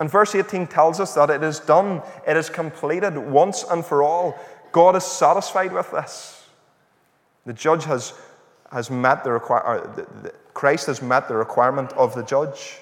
And 0.00 0.10
verse 0.10 0.34
18 0.34 0.66
tells 0.66 1.00
us 1.00 1.14
that 1.14 1.30
it 1.30 1.42
is 1.42 1.60
done, 1.60 2.02
it 2.26 2.36
is 2.36 2.50
completed 2.50 3.16
once 3.16 3.64
and 3.70 3.84
for 3.84 4.02
all. 4.02 4.38
God 4.72 4.96
is 4.96 5.04
satisfied 5.04 5.72
with 5.72 5.90
this. 5.90 6.44
The 7.46 7.52
judge 7.52 7.84
has 7.84 8.14
has 8.72 8.90
met 8.90 9.22
the, 9.22 9.32
require, 9.32 9.80
the, 9.94 10.02
the 10.22 10.34
Christ 10.54 10.86
has 10.86 11.02
met 11.02 11.28
the 11.28 11.36
requirement 11.36 11.92
of 11.92 12.14
the 12.14 12.22
judge. 12.22 12.78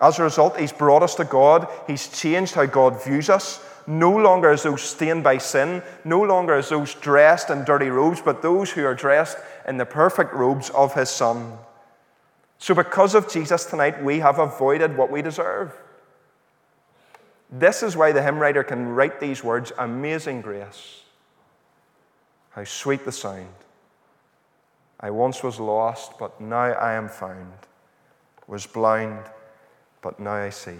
As 0.00 0.18
a 0.18 0.24
result, 0.24 0.58
he's 0.58 0.72
brought 0.72 1.02
us 1.02 1.14
to 1.16 1.24
God. 1.24 1.68
He's 1.86 2.08
changed 2.08 2.54
how 2.54 2.66
God 2.66 3.02
views 3.04 3.28
us. 3.30 3.64
No 3.86 4.16
longer 4.16 4.50
as 4.50 4.62
those 4.62 4.82
stained 4.82 5.22
by 5.22 5.38
sin, 5.38 5.82
no 6.04 6.22
longer 6.22 6.54
as 6.54 6.70
those 6.70 6.94
dressed 6.94 7.50
in 7.50 7.64
dirty 7.64 7.90
robes, 7.90 8.20
but 8.20 8.42
those 8.42 8.70
who 8.70 8.84
are 8.84 8.94
dressed 8.94 9.36
in 9.68 9.76
the 9.76 9.86
perfect 9.86 10.32
robes 10.32 10.70
of 10.70 10.94
his 10.94 11.10
Son. 11.10 11.58
So, 12.58 12.74
because 12.74 13.14
of 13.14 13.30
Jesus 13.30 13.64
tonight, 13.66 14.02
we 14.02 14.20
have 14.20 14.38
avoided 14.38 14.96
what 14.96 15.10
we 15.10 15.20
deserve. 15.20 15.76
This 17.50 17.82
is 17.82 17.96
why 17.96 18.12
the 18.12 18.22
hymn 18.22 18.38
writer 18.38 18.64
can 18.64 18.88
write 18.88 19.20
these 19.20 19.44
words 19.44 19.72
Amazing 19.78 20.40
grace. 20.40 21.02
How 22.50 22.64
sweet 22.64 23.04
the 23.04 23.12
sound 23.12 23.48
I 25.00 25.10
once 25.10 25.42
was 25.42 25.60
lost, 25.60 26.18
but 26.18 26.40
now 26.40 26.72
I 26.72 26.94
am 26.94 27.08
found, 27.08 27.52
was 28.46 28.66
blind, 28.66 29.20
but 30.00 30.18
now 30.18 30.34
I 30.34 30.50
see. 30.50 30.78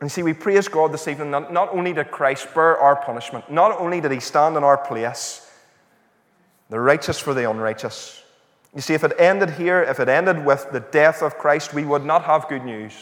And 0.00 0.10
see, 0.10 0.22
we 0.22 0.32
praise 0.32 0.66
God 0.66 0.92
this 0.92 1.06
evening. 1.08 1.30
Not, 1.30 1.52
not 1.52 1.68
only 1.72 1.92
did 1.92 2.10
Christ 2.10 2.54
bear 2.54 2.78
our 2.78 2.96
punishment, 2.96 3.50
not 3.50 3.78
only 3.78 4.00
did 4.00 4.12
he 4.12 4.20
stand 4.20 4.56
in 4.56 4.64
our 4.64 4.78
place, 4.78 5.46
the 6.70 6.80
righteous 6.80 7.18
for 7.18 7.34
the 7.34 7.50
unrighteous. 7.50 8.22
You 8.74 8.80
see, 8.80 8.94
if 8.94 9.04
it 9.04 9.12
ended 9.18 9.50
here, 9.50 9.82
if 9.82 10.00
it 10.00 10.08
ended 10.08 10.44
with 10.44 10.68
the 10.72 10.80
death 10.80 11.22
of 11.22 11.36
Christ, 11.36 11.74
we 11.74 11.84
would 11.84 12.04
not 12.04 12.24
have 12.24 12.48
good 12.48 12.64
news. 12.64 12.94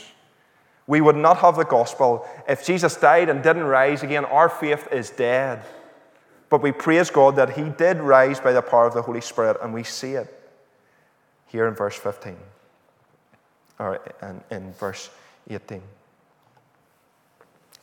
We 0.87 1.03
would 1.03 1.17
not 1.17 1.39
have 1.39 1.57
the 1.57 1.65
gospel. 1.65 2.27
If 2.49 2.65
Jesus 2.65 2.97
died 2.97 3.29
and 3.29 3.43
didn't 3.43 3.65
rise 3.65 4.03
again, 4.03 4.25
our 4.25 4.49
faith 4.49 4.89
is 4.91 5.11
dead. 5.11 5.63
But 6.49 6.63
we 6.63 6.73
praise 6.73 7.11
God 7.11 7.37
that 7.37 7.51
He 7.51 7.69
did 7.69 7.99
rise 7.99 8.41
by 8.41 8.53
the 8.53 8.63
power 8.63 8.87
of 8.87 8.95
the 8.95 9.03
Holy 9.03 9.21
Spirit, 9.21 9.59
and 9.63 9.75
we 9.75 9.85
see 9.85 10.13
it 10.13 10.35
here 11.47 11.69
in 11.69 11.75
verse 11.75 11.97
15, 11.97 12.37
or 13.79 14.01
in, 14.23 14.41
in 14.51 14.73
verse 14.73 15.11
18. 15.51 15.83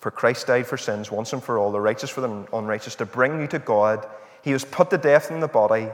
For 0.05 0.11
Christ 0.11 0.45
died 0.45 0.67
for 0.67 0.77
sins 0.77 1.09
once 1.09 1.33
and 1.33 1.43
for 1.43 1.57
all, 1.57 1.71
the 1.71 1.81
righteous 1.81 2.11
for 2.11 2.21
the 2.21 2.47
unrighteous, 2.53 2.93
to 2.97 3.07
bring 3.07 3.41
you 3.41 3.47
to 3.47 3.57
God. 3.57 4.05
He 4.43 4.53
was 4.53 4.63
put 4.63 4.91
to 4.91 4.99
death 4.99 5.31
in 5.31 5.39
the 5.39 5.47
body, 5.47 5.87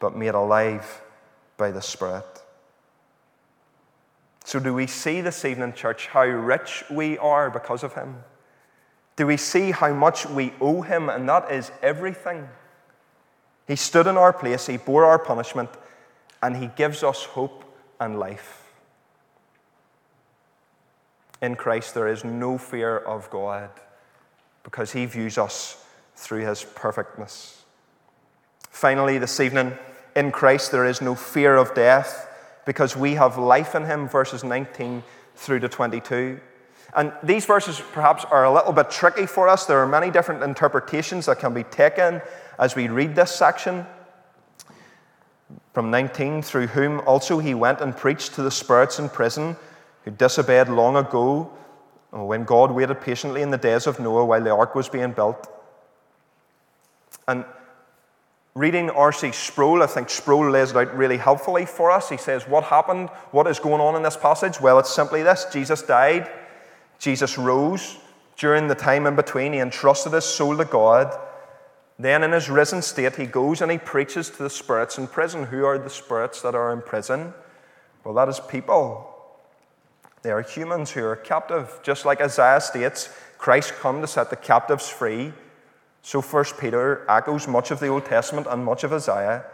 but 0.00 0.16
made 0.16 0.32
alive 0.32 1.02
by 1.58 1.70
the 1.70 1.82
Spirit. 1.82 2.24
So, 4.46 4.58
do 4.58 4.72
we 4.72 4.86
see 4.86 5.20
this 5.20 5.44
evening, 5.44 5.74
church, 5.74 6.06
how 6.06 6.24
rich 6.24 6.82
we 6.90 7.18
are 7.18 7.50
because 7.50 7.82
of 7.82 7.92
Him? 7.92 8.24
Do 9.16 9.26
we 9.26 9.36
see 9.36 9.72
how 9.72 9.92
much 9.92 10.24
we 10.24 10.54
owe 10.58 10.80
Him? 10.80 11.10
And 11.10 11.28
that 11.28 11.52
is 11.52 11.72
everything. 11.82 12.48
He 13.66 13.76
stood 13.76 14.06
in 14.06 14.16
our 14.16 14.32
place, 14.32 14.66
He 14.66 14.78
bore 14.78 15.04
our 15.04 15.18
punishment, 15.18 15.68
and 16.42 16.56
He 16.56 16.68
gives 16.68 17.02
us 17.02 17.24
hope 17.24 17.64
and 18.00 18.18
life. 18.18 18.63
In 21.44 21.56
Christ, 21.56 21.92
there 21.92 22.08
is 22.08 22.24
no 22.24 22.56
fear 22.56 22.96
of 22.96 23.28
God 23.28 23.68
because 24.62 24.92
He 24.92 25.04
views 25.04 25.36
us 25.36 25.76
through 26.16 26.40
His 26.40 26.64
perfectness. 26.64 27.62
Finally, 28.70 29.18
this 29.18 29.38
evening, 29.40 29.76
in 30.16 30.32
Christ, 30.32 30.72
there 30.72 30.86
is 30.86 31.02
no 31.02 31.14
fear 31.14 31.56
of 31.56 31.74
death 31.74 32.30
because 32.64 32.96
we 32.96 33.16
have 33.16 33.36
life 33.36 33.74
in 33.74 33.84
Him, 33.84 34.08
verses 34.08 34.42
19 34.42 35.02
through 35.36 35.60
to 35.60 35.68
22. 35.68 36.40
And 36.96 37.12
these 37.22 37.44
verses 37.44 37.78
perhaps 37.92 38.24
are 38.24 38.46
a 38.46 38.52
little 38.52 38.72
bit 38.72 38.88
tricky 38.88 39.26
for 39.26 39.46
us. 39.46 39.66
There 39.66 39.80
are 39.80 39.86
many 39.86 40.10
different 40.10 40.42
interpretations 40.42 41.26
that 41.26 41.40
can 41.40 41.52
be 41.52 41.64
taken 41.64 42.22
as 42.58 42.74
we 42.74 42.88
read 42.88 43.14
this 43.14 43.34
section. 43.34 43.84
From 45.74 45.90
19, 45.90 46.40
through 46.40 46.68
whom 46.68 47.00
also 47.00 47.38
he 47.38 47.52
went 47.52 47.82
and 47.82 47.94
preached 47.94 48.32
to 48.36 48.42
the 48.42 48.50
spirits 48.50 48.98
in 48.98 49.10
prison 49.10 49.58
who 50.04 50.10
disobeyed 50.10 50.68
long 50.68 50.96
ago 50.96 51.50
uh, 52.12 52.22
when 52.22 52.44
God 52.44 52.70
waited 52.70 53.00
patiently 53.00 53.42
in 53.42 53.50
the 53.50 53.58
days 53.58 53.86
of 53.86 53.98
Noah 53.98 54.24
while 54.24 54.42
the 54.42 54.54
ark 54.54 54.74
was 54.74 54.88
being 54.88 55.12
built. 55.12 55.48
And 57.26 57.44
reading 58.54 58.90
R.C. 58.90 59.32
Sproul, 59.32 59.82
I 59.82 59.86
think 59.86 60.10
Sproul 60.10 60.50
lays 60.50 60.70
it 60.70 60.76
out 60.76 60.96
really 60.96 61.16
helpfully 61.16 61.66
for 61.66 61.90
us. 61.90 62.08
He 62.08 62.16
says, 62.16 62.46
What 62.46 62.64
happened? 62.64 63.08
What 63.30 63.46
is 63.46 63.58
going 63.58 63.80
on 63.80 63.96
in 63.96 64.02
this 64.02 64.16
passage? 64.16 64.60
Well, 64.60 64.78
it's 64.78 64.94
simply 64.94 65.22
this 65.22 65.46
Jesus 65.52 65.82
died, 65.82 66.30
Jesus 66.98 67.38
rose. 67.38 67.98
During 68.36 68.66
the 68.66 68.74
time 68.74 69.06
in 69.06 69.14
between, 69.14 69.52
he 69.52 69.60
entrusted 69.60 70.12
his 70.12 70.24
soul 70.24 70.56
to 70.56 70.64
God. 70.64 71.16
Then, 72.00 72.24
in 72.24 72.32
his 72.32 72.50
risen 72.50 72.82
state, 72.82 73.14
he 73.14 73.26
goes 73.26 73.62
and 73.62 73.70
he 73.70 73.78
preaches 73.78 74.28
to 74.30 74.42
the 74.42 74.50
spirits 74.50 74.98
in 74.98 75.06
prison. 75.06 75.44
Who 75.44 75.64
are 75.64 75.78
the 75.78 75.88
spirits 75.88 76.42
that 76.42 76.56
are 76.56 76.72
in 76.72 76.82
prison? 76.82 77.32
Well, 78.02 78.14
that 78.14 78.28
is 78.28 78.40
people. 78.40 79.13
They 80.24 80.30
are 80.30 80.40
humans 80.40 80.90
who 80.90 81.04
are 81.04 81.16
captive. 81.16 81.80
Just 81.82 82.06
like 82.06 82.22
Isaiah 82.22 82.60
states, 82.60 83.10
Christ 83.36 83.74
come 83.74 84.00
to 84.00 84.06
set 84.06 84.30
the 84.30 84.36
captives 84.36 84.88
free. 84.88 85.34
So, 86.00 86.22
First 86.22 86.56
Peter 86.58 87.04
echoes 87.10 87.46
much 87.46 87.70
of 87.70 87.78
the 87.78 87.88
Old 87.88 88.06
Testament 88.06 88.46
and 88.48 88.64
much 88.64 88.84
of 88.84 88.92
Isaiah. 88.92 89.44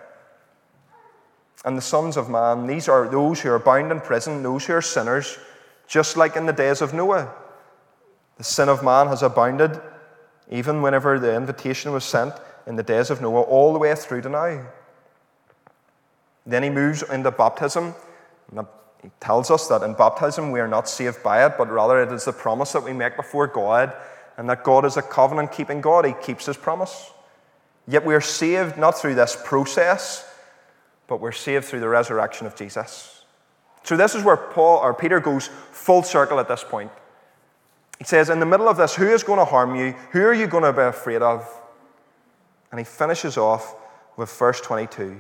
And 1.65 1.77
the 1.77 1.83
sons 1.83 2.17
of 2.17 2.31
man, 2.31 2.69
these 2.69 2.89
are 2.89 3.09
those 3.09 3.41
who 3.41 3.51
are 3.51 3.59
bound 3.59 3.91
in 3.91 4.01
prison, 4.01 4.45
those 4.45 4.65
who 4.65 4.75
are 4.75 4.81
sinners, 4.81 5.39
just 5.89 6.17
like 6.17 6.37
in 6.37 6.47
the 6.47 6.53
days 6.53 6.81
of 6.81 6.95
Noah. 6.95 7.35
The 8.39 8.45
sin 8.45 8.69
of 8.69 8.85
man 8.85 9.09
has 9.09 9.25
abounded 9.25 9.81
even 10.51 10.83
whenever 10.83 11.19
the 11.19 11.35
invitation 11.35 11.91
was 11.91 12.05
sent 12.05 12.35
in 12.69 12.77
the 12.77 12.83
days 12.85 13.11
of 13.11 13.21
Noah, 13.21 13.43
all 13.43 13.73
the 13.73 13.79
way 13.81 13.93
through 13.97 14.23
to 14.23 14.29
now. 14.29 14.67
Then 16.47 16.63
he 16.63 16.71
moves 16.71 17.03
into 17.03 17.33
baptism. 17.33 17.95
He 19.03 19.11
tells 19.21 19.51
us 19.51 19.67
that 19.69 19.83
in 19.83 19.95
baptism 19.95 20.51
we 20.51 20.61
are 20.61 20.69
not 20.69 20.89
saved 20.89 21.23
by 21.23 21.47
it, 21.47 21.55
but 21.57 21.71
rather 21.71 22.03
it 22.03 22.13
is 22.13 22.27
the 22.27 22.33
promise 22.33 22.73
that 22.73 22.85
we 22.85 22.93
make 22.93 23.17
before 23.17 23.47
God, 23.47 23.95
and 24.37 24.49
that 24.49 24.65
God 24.65 24.85
is 24.85 24.97
a 24.97 25.03
covenant 25.03 25.53
keeping 25.53 25.81
God. 25.81 26.05
He 26.05 26.13
keeps 26.23 26.47
his 26.47 26.57
promise. 26.57 27.11
Yet 27.89 28.05
we 28.05 28.15
are 28.15 28.21
saved 28.21 28.77
not 28.77 28.99
through 28.99 29.15
this 29.15 29.37
process, 29.45 30.27
but 31.07 31.21
we're 31.21 31.33
saved 31.33 31.65
through 31.65 31.81
the 31.81 31.89
resurrection 31.89 32.47
of 32.47 32.55
Jesus. 32.55 33.25
So 33.83 33.97
this 33.97 34.15
is 34.15 34.23
where 34.23 34.37
Paul 34.37 34.79
or 34.79 34.95
Peter 34.95 35.21
goes 35.21 35.49
full 35.73 36.03
circle 36.03 36.39
at 36.39 36.49
this 36.49 36.63
point. 36.63 36.91
He 37.99 38.05
says, 38.05 38.31
In 38.31 38.41
the 38.41 38.47
middle 38.47 38.69
of 38.69 38.77
this, 38.77 38.95
who 38.95 39.09
is 39.09 39.23
going 39.23 39.39
to 39.39 39.45
harm 39.45 39.75
you? 39.75 39.93
Who 40.13 40.23
are 40.23 40.35
you 40.35 40.47
going 40.47 40.65
to 40.65 40.73
be 40.73 40.83
afraid 40.83 41.23
of? 41.23 41.47
And 42.71 42.79
he 42.79 42.85
finishes 42.85 43.37
off 43.37 43.75
with 44.17 44.31
verse 44.39 44.61
22, 44.61 45.19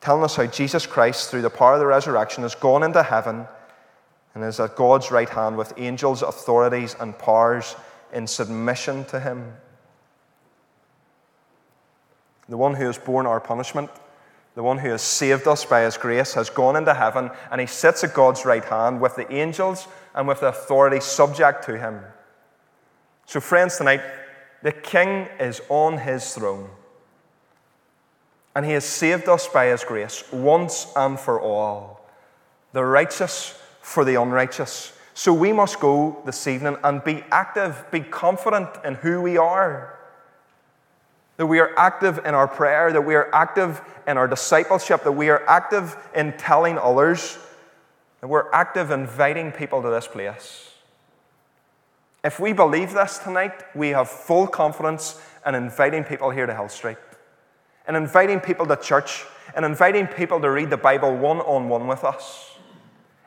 telling 0.00 0.24
us 0.24 0.36
how 0.36 0.46
Jesus 0.46 0.86
Christ, 0.86 1.30
through 1.30 1.42
the 1.42 1.50
power 1.50 1.74
of 1.74 1.80
the 1.80 1.86
resurrection, 1.86 2.42
has 2.42 2.54
gone 2.54 2.82
into 2.82 3.02
heaven 3.02 3.46
and 4.34 4.44
is 4.44 4.60
at 4.60 4.76
God's 4.76 5.10
right 5.10 5.28
hand 5.28 5.56
with 5.56 5.72
angels, 5.76 6.22
authorities, 6.22 6.94
and 7.00 7.18
powers 7.18 7.74
in 8.12 8.26
submission 8.26 9.04
to 9.06 9.20
him. 9.20 9.54
The 12.48 12.56
one 12.56 12.74
who 12.74 12.86
has 12.86 12.98
borne 12.98 13.26
our 13.26 13.40
punishment 13.40 13.90
the 14.58 14.64
one 14.64 14.78
who 14.78 14.90
has 14.90 15.02
saved 15.02 15.46
us 15.46 15.64
by 15.64 15.82
his 15.82 15.96
grace, 15.96 16.34
has 16.34 16.50
gone 16.50 16.74
into 16.74 16.92
heaven 16.92 17.30
and 17.52 17.60
he 17.60 17.66
sits 17.68 18.02
at 18.02 18.12
God's 18.12 18.44
right 18.44 18.64
hand 18.64 19.00
with 19.00 19.14
the 19.14 19.32
angels 19.32 19.86
and 20.16 20.26
with 20.26 20.40
the 20.40 20.48
authority 20.48 20.98
subject 20.98 21.64
to 21.66 21.78
him. 21.78 22.00
So, 23.24 23.38
friends, 23.38 23.78
tonight, 23.78 24.00
the 24.64 24.72
king 24.72 25.28
is 25.38 25.60
on 25.68 25.98
his 25.98 26.34
throne. 26.34 26.70
And 28.58 28.66
he 28.66 28.72
has 28.72 28.84
saved 28.84 29.28
us 29.28 29.46
by 29.46 29.66
his 29.66 29.84
grace 29.84 30.24
once 30.32 30.90
and 30.96 31.16
for 31.16 31.40
all. 31.40 32.04
The 32.72 32.84
righteous 32.84 33.56
for 33.82 34.04
the 34.04 34.20
unrighteous. 34.20 34.92
So 35.14 35.32
we 35.32 35.52
must 35.52 35.78
go 35.78 36.20
this 36.26 36.44
evening 36.48 36.76
and 36.82 37.04
be 37.04 37.22
active, 37.30 37.84
be 37.92 38.00
confident 38.00 38.70
in 38.84 38.96
who 38.96 39.20
we 39.20 39.36
are 39.36 39.94
that 41.38 41.46
we 41.46 41.60
are 41.60 41.72
active 41.78 42.18
in 42.26 42.34
our 42.34 42.48
prayer, 42.48 42.92
that 42.92 43.00
we 43.00 43.14
are 43.14 43.32
active 43.32 43.80
in 44.08 44.18
our 44.18 44.26
discipleship, 44.26 45.04
that 45.04 45.12
we 45.12 45.30
are 45.30 45.48
active 45.48 45.96
in 46.12 46.32
telling 46.36 46.76
others, 46.76 47.38
that 48.20 48.26
we're 48.26 48.50
active 48.50 48.90
inviting 48.90 49.52
people 49.52 49.80
to 49.80 49.88
this 49.88 50.08
place. 50.08 50.72
If 52.24 52.40
we 52.40 52.52
believe 52.52 52.92
this 52.92 53.18
tonight, 53.18 53.52
we 53.76 53.90
have 53.90 54.10
full 54.10 54.48
confidence 54.48 55.20
in 55.46 55.54
inviting 55.54 56.02
people 56.02 56.30
here 56.30 56.44
to 56.44 56.52
Hill 56.52 56.68
Street, 56.68 56.98
and 57.88 57.96
inviting 57.96 58.38
people 58.38 58.66
to 58.66 58.76
church, 58.76 59.24
and 59.56 59.64
inviting 59.64 60.06
people 60.06 60.40
to 60.40 60.50
read 60.50 60.70
the 60.70 60.76
Bible 60.76 61.16
one 61.16 61.38
on 61.40 61.68
one 61.68 61.88
with 61.88 62.04
us. 62.04 62.52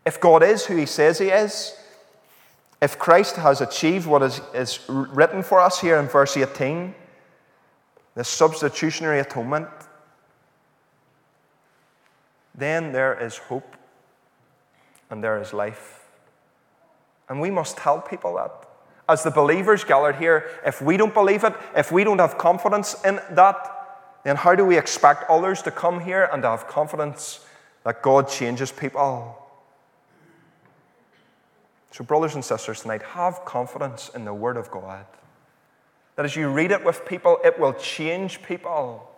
If 0.05 0.21
God 0.21 0.43
is 0.43 0.65
who 0.65 0.77
He 0.77 0.85
says 0.85 1.19
He 1.19 1.27
is, 1.27 1.75
if 2.81 2.97
Christ 2.97 3.35
has 3.35 3.59
achieved 3.59 4.07
what 4.07 4.23
is, 4.23 4.39
is 4.53 4.79
written 4.87 5.43
for 5.43 5.59
us 5.59 5.81
here 5.81 5.97
in 5.97 6.07
verse 6.07 6.37
18, 6.37 6.95
the 8.15 8.23
substitutionary 8.23 9.19
atonement, 9.19 9.67
then 12.55 12.91
there 12.91 13.19
is 13.19 13.37
hope 13.37 13.75
and 15.09 15.23
there 15.23 15.41
is 15.41 15.53
life. 15.53 16.05
And 17.29 17.39
we 17.39 17.51
must 17.51 17.77
tell 17.77 17.99
people 17.99 18.35
that. 18.35 18.67
As 19.07 19.23
the 19.23 19.31
believers 19.31 19.83
gathered 19.83 20.15
here, 20.15 20.49
if 20.65 20.81
we 20.81 20.97
don't 20.97 21.13
believe 21.13 21.43
it, 21.43 21.53
if 21.75 21.91
we 21.91 22.03
don't 22.03 22.19
have 22.19 22.37
confidence 22.37 22.95
in 23.03 23.19
that, 23.31 23.80
then 24.23 24.35
how 24.35 24.55
do 24.55 24.65
we 24.65 24.77
expect 24.77 25.29
others 25.29 25.61
to 25.63 25.71
come 25.71 26.01
here 26.01 26.29
and 26.31 26.43
to 26.43 26.49
have 26.49 26.67
confidence 26.67 27.45
that 27.83 28.01
God 28.01 28.29
changes 28.29 28.71
people? 28.71 29.37
So, 31.91 32.03
brothers 32.03 32.35
and 32.35 32.45
sisters, 32.45 32.81
tonight, 32.81 33.01
have 33.01 33.43
confidence 33.43 34.09
in 34.15 34.23
the 34.23 34.33
Word 34.33 34.57
of 34.57 34.71
God. 34.71 35.05
That 36.15 36.25
as 36.25 36.35
you 36.35 36.49
read 36.49 36.71
it 36.71 36.85
with 36.85 37.05
people, 37.05 37.37
it 37.43 37.59
will 37.59 37.73
change 37.73 38.41
people, 38.43 39.09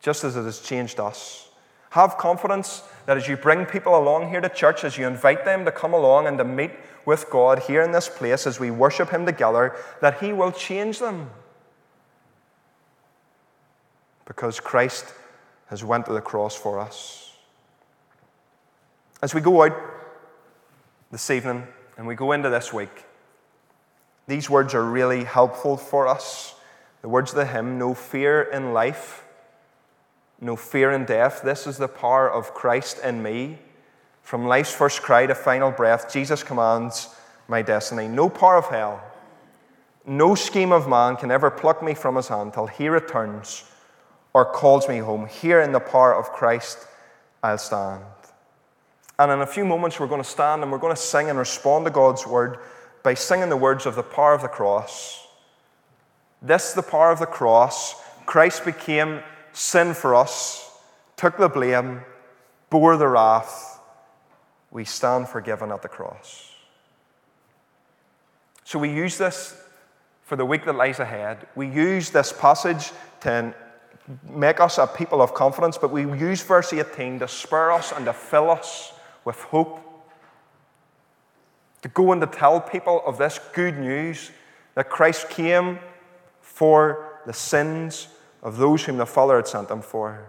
just 0.00 0.24
as 0.24 0.36
it 0.36 0.44
has 0.44 0.60
changed 0.60 0.98
us. 0.98 1.50
Have 1.90 2.16
confidence 2.16 2.82
that 3.04 3.18
as 3.18 3.28
you 3.28 3.36
bring 3.36 3.66
people 3.66 3.98
along 3.98 4.30
here 4.30 4.40
to 4.40 4.48
church, 4.48 4.82
as 4.82 4.96
you 4.96 5.06
invite 5.06 5.44
them 5.44 5.66
to 5.66 5.72
come 5.72 5.92
along 5.92 6.26
and 6.26 6.38
to 6.38 6.44
meet 6.44 6.70
with 7.04 7.28
God 7.28 7.58
here 7.58 7.82
in 7.82 7.92
this 7.92 8.08
place, 8.08 8.46
as 8.46 8.58
we 8.58 8.70
worship 8.70 9.10
Him 9.10 9.26
together, 9.26 9.76
that 10.00 10.20
He 10.20 10.32
will 10.32 10.52
change 10.52 11.00
them. 11.00 11.28
Because 14.24 14.60
Christ 14.60 15.12
has 15.68 15.82
went 15.82 16.06
to 16.06 16.12
the 16.12 16.20
cross 16.20 16.54
for 16.54 16.78
us. 16.78 17.32
As 19.22 19.34
we 19.34 19.40
go 19.40 19.62
out 19.62 19.72
this 21.10 21.30
evening 21.30 21.66
and 21.96 22.06
we 22.06 22.14
go 22.14 22.32
into 22.32 22.50
this 22.50 22.72
week, 22.72 23.04
these 24.26 24.50
words 24.50 24.74
are 24.74 24.84
really 24.84 25.24
helpful 25.24 25.76
for 25.76 26.06
us. 26.06 26.54
The 27.02 27.08
words 27.08 27.30
of 27.30 27.36
the 27.36 27.46
hymn 27.46 27.78
no 27.78 27.94
fear 27.94 28.42
in 28.42 28.72
life, 28.72 29.24
no 30.40 30.56
fear 30.56 30.92
in 30.92 31.04
death. 31.04 31.42
This 31.42 31.66
is 31.66 31.78
the 31.78 31.88
power 31.88 32.30
of 32.30 32.54
Christ 32.54 32.98
in 33.02 33.22
me. 33.22 33.58
From 34.22 34.46
life's 34.46 34.72
first 34.72 35.02
cry 35.02 35.26
to 35.26 35.34
final 35.34 35.70
breath, 35.70 36.12
Jesus 36.12 36.42
commands 36.42 37.08
my 37.48 37.62
destiny. 37.62 38.08
No 38.08 38.28
power 38.28 38.56
of 38.56 38.66
hell, 38.66 39.02
no 40.06 40.34
scheme 40.34 40.72
of 40.72 40.88
man 40.88 41.16
can 41.16 41.30
ever 41.30 41.50
pluck 41.50 41.82
me 41.82 41.94
from 41.94 42.16
his 42.16 42.28
hand 42.28 42.54
till 42.54 42.66
he 42.66 42.88
returns 42.88 43.64
or 44.34 44.44
calls 44.44 44.88
me 44.88 44.98
home. 44.98 45.26
Here 45.26 45.60
in 45.60 45.72
the 45.72 45.80
power 45.80 46.14
of 46.14 46.30
Christ, 46.30 46.86
I'll 47.42 47.58
stand. 47.58 48.04
And 49.18 49.30
in 49.30 49.40
a 49.40 49.46
few 49.46 49.64
moments, 49.64 50.00
we're 50.00 50.06
going 50.06 50.22
to 50.22 50.28
stand 50.28 50.62
and 50.62 50.72
we're 50.72 50.78
going 50.78 50.94
to 50.94 51.00
sing 51.00 51.28
and 51.28 51.38
respond 51.38 51.84
to 51.84 51.90
God's 51.90 52.26
word 52.26 52.58
by 53.02 53.14
singing 53.14 53.48
the 53.48 53.56
words 53.56 53.86
of 53.86 53.94
the 53.94 54.02
power 54.02 54.34
of 54.34 54.42
the 54.42 54.48
cross. 54.48 55.26
This, 56.40 56.72
the 56.72 56.82
power 56.82 57.10
of 57.10 57.18
the 57.18 57.26
cross, 57.26 57.94
Christ 58.26 58.64
became 58.64 59.20
sin 59.52 59.94
for 59.94 60.14
us, 60.14 60.70
took 61.16 61.36
the 61.36 61.48
blame, 61.48 62.02
bore 62.70 62.96
the 62.96 63.06
wrath. 63.06 63.80
We 64.70 64.84
stand 64.84 65.28
forgiven 65.28 65.70
at 65.70 65.82
the 65.82 65.88
cross. 65.88 66.50
So 68.64 68.78
we 68.78 68.90
use 68.90 69.18
this 69.18 69.54
for 70.24 70.36
the 70.36 70.46
week 70.46 70.64
that 70.64 70.74
lies 70.74 70.98
ahead. 70.98 71.46
We 71.54 71.68
use 71.68 72.10
this 72.10 72.32
passage 72.32 72.90
to 73.20 73.54
make 74.28 74.60
us 74.60 74.78
a 74.78 74.86
people 74.86 75.22
of 75.22 75.34
confidence, 75.34 75.78
but 75.78 75.90
we 75.90 76.02
use 76.02 76.42
verse 76.42 76.72
18 76.72 77.20
to 77.20 77.28
spur 77.28 77.70
us 77.70 77.92
and 77.92 78.04
to 78.06 78.12
fill 78.12 78.50
us 78.50 78.92
with 79.24 79.36
hope. 79.36 79.80
To 81.82 81.88
go 81.88 82.12
and 82.12 82.20
to 82.20 82.26
tell 82.26 82.60
people 82.60 83.02
of 83.04 83.18
this 83.18 83.40
good 83.54 83.78
news 83.78 84.30
that 84.74 84.88
Christ 84.88 85.28
came 85.28 85.78
for 86.40 87.20
the 87.26 87.32
sins 87.32 88.08
of 88.42 88.56
those 88.56 88.84
whom 88.84 88.96
the 88.96 89.06
Father 89.06 89.36
had 89.36 89.48
sent 89.48 89.70
him 89.70 89.82
for. 89.82 90.26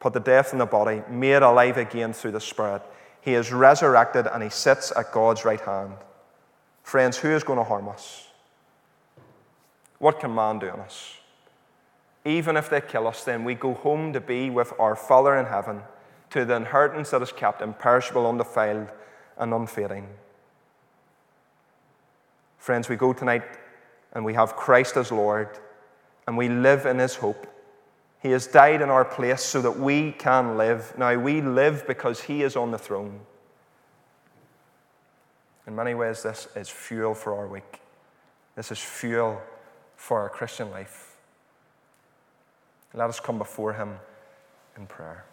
Put 0.00 0.14
the 0.14 0.20
death 0.20 0.52
in 0.52 0.58
the 0.58 0.66
body, 0.66 1.02
made 1.08 1.42
alive 1.42 1.76
again 1.76 2.12
through 2.12 2.32
the 2.32 2.40
Spirit. 2.40 2.82
He 3.20 3.34
is 3.34 3.52
resurrected 3.52 4.26
and 4.26 4.42
he 4.42 4.48
sits 4.48 4.92
at 4.96 5.12
God's 5.12 5.44
right 5.44 5.60
hand. 5.60 5.94
Friends, 6.82 7.18
who 7.18 7.30
is 7.30 7.44
going 7.44 7.58
to 7.58 7.64
harm 7.64 7.88
us? 7.88 8.26
What 9.98 10.18
can 10.18 10.34
man 10.34 10.58
do 10.58 10.70
on 10.70 10.80
us? 10.80 11.19
Even 12.24 12.56
if 12.56 12.68
they 12.68 12.80
kill 12.80 13.06
us, 13.06 13.24
then 13.24 13.44
we 13.44 13.54
go 13.54 13.74
home 13.74 14.12
to 14.12 14.20
be 14.20 14.50
with 14.50 14.72
our 14.78 14.94
Father 14.94 15.36
in 15.36 15.46
heaven, 15.46 15.82
to 16.30 16.44
the 16.44 16.54
inheritance 16.54 17.10
that 17.10 17.22
is 17.22 17.32
kept 17.32 17.62
imperishable, 17.62 18.26
undefiled, 18.26 18.88
and 19.38 19.54
unfading. 19.54 20.06
Friends, 22.58 22.88
we 22.88 22.96
go 22.96 23.12
tonight 23.12 23.44
and 24.12 24.24
we 24.24 24.34
have 24.34 24.54
Christ 24.54 24.96
as 24.96 25.10
Lord, 25.10 25.48
and 26.26 26.36
we 26.36 26.48
live 26.48 26.84
in 26.84 26.98
His 26.98 27.16
hope. 27.16 27.46
He 28.22 28.32
has 28.32 28.46
died 28.46 28.82
in 28.82 28.90
our 28.90 29.04
place 29.04 29.42
so 29.42 29.62
that 29.62 29.78
we 29.78 30.12
can 30.12 30.58
live. 30.58 30.92
Now, 30.98 31.16
we 31.16 31.40
live 31.40 31.86
because 31.86 32.20
He 32.20 32.42
is 32.42 32.54
on 32.54 32.70
the 32.70 32.78
throne. 32.78 33.20
In 35.66 35.74
many 35.74 35.94
ways, 35.94 36.22
this 36.22 36.48
is 36.54 36.68
fuel 36.68 37.14
for 37.14 37.34
our 37.34 37.46
week. 37.46 37.80
This 38.56 38.70
is 38.70 38.78
fuel 38.78 39.40
for 39.96 40.20
our 40.20 40.28
Christian 40.28 40.70
life. 40.70 41.09
Let 42.92 43.08
us 43.08 43.20
come 43.20 43.38
before 43.38 43.72
Him 43.72 43.98
in 44.76 44.86
prayer. 44.86 45.24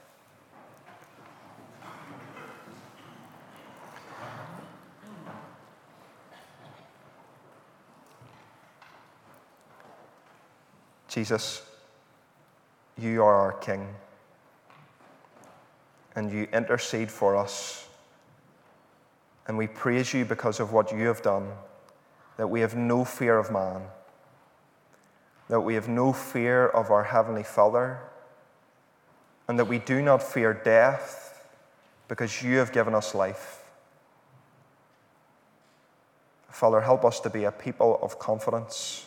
Jesus, 11.07 11.63
you 12.95 13.23
are 13.23 13.33
our 13.33 13.53
King, 13.53 13.87
and 16.15 16.31
you 16.31 16.47
intercede 16.53 17.09
for 17.09 17.35
us. 17.35 17.87
And 19.47 19.57
we 19.57 19.65
praise 19.65 20.13
you 20.13 20.25
because 20.25 20.59
of 20.59 20.73
what 20.73 20.91
you 20.91 21.07
have 21.07 21.23
done, 21.23 21.47
that 22.35 22.47
we 22.47 22.59
have 22.59 22.75
no 22.75 23.03
fear 23.03 23.39
of 23.39 23.51
man, 23.51 23.81
that 25.49 25.61
we 25.61 25.75
have 25.75 25.87
no 25.87 26.13
fear 26.13 26.67
of 26.67 26.91
our 26.91 27.03
Heavenly 27.03 27.43
Father, 27.43 27.99
and 29.47 29.57
that 29.57 29.65
we 29.65 29.79
do 29.79 30.01
not 30.01 30.21
fear 30.21 30.53
death 30.53 31.47
because 32.07 32.43
you 32.43 32.57
have 32.57 32.71
given 32.71 32.93
us 32.93 33.15
life. 33.15 33.63
Father, 36.49 36.81
help 36.81 37.05
us 37.05 37.19
to 37.19 37.29
be 37.29 37.43
a 37.43 37.51
people 37.51 37.99
of 38.01 38.19
confidence. 38.19 39.05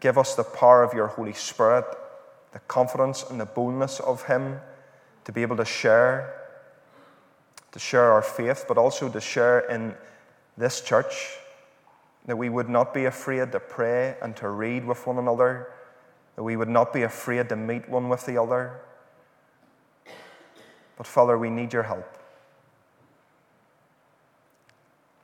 Give 0.00 0.18
us 0.18 0.34
the 0.34 0.44
power 0.44 0.82
of 0.82 0.92
your 0.92 1.06
Holy 1.06 1.32
Spirit, 1.32 1.86
the 2.52 2.58
confidence 2.60 3.24
and 3.28 3.40
the 3.40 3.46
boldness 3.46 4.00
of 4.00 4.24
Him 4.24 4.60
to 5.24 5.32
be 5.32 5.42
able 5.42 5.56
to 5.56 5.64
share, 5.64 6.34
to 7.72 7.78
share 7.78 8.12
our 8.12 8.22
faith, 8.22 8.66
but 8.68 8.78
also 8.78 9.08
to 9.08 9.20
share 9.20 9.60
in 9.60 9.94
this 10.56 10.80
church. 10.80 11.38
That 12.28 12.38
we 12.38 12.48
would 12.48 12.68
not 12.68 12.94
be 12.94 13.06
afraid 13.06 13.50
to 13.50 13.58
pray 13.58 14.16
and 14.22 14.36
to 14.36 14.48
read 14.48 14.84
with 14.84 15.04
one 15.06 15.18
another, 15.18 15.72
that 16.36 16.44
we 16.44 16.56
would 16.56 16.68
not 16.68 16.92
be 16.92 17.02
afraid 17.02 17.48
to 17.48 17.56
meet 17.56 17.88
one 17.88 18.08
with 18.08 18.24
the 18.24 18.40
other. 18.40 18.80
But 20.96 21.06
Father, 21.06 21.36
we 21.36 21.50
need 21.50 21.72
your 21.72 21.82
help. 21.82 22.06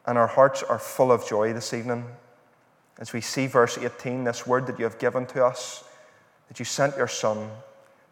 And 0.07 0.19
our 0.19 0.27
hearts 0.27 0.63
are 0.63 0.79
full 0.79 1.13
of 1.13 1.29
joy 1.29 1.53
this 1.53 1.73
evening 1.73 2.07
as 2.99 3.13
we 3.13 3.21
see 3.21 3.47
verse 3.47 3.77
18, 3.79 4.25
this 4.25 4.47
word 4.47 4.67
that 4.67 4.79
you 4.79 4.85
have 4.85 4.99
given 4.99 5.27
to 5.27 5.45
us, 5.45 5.85
that 6.49 6.59
you 6.59 6.65
sent 6.65 6.97
your 6.97 7.09
Son, 7.09 7.51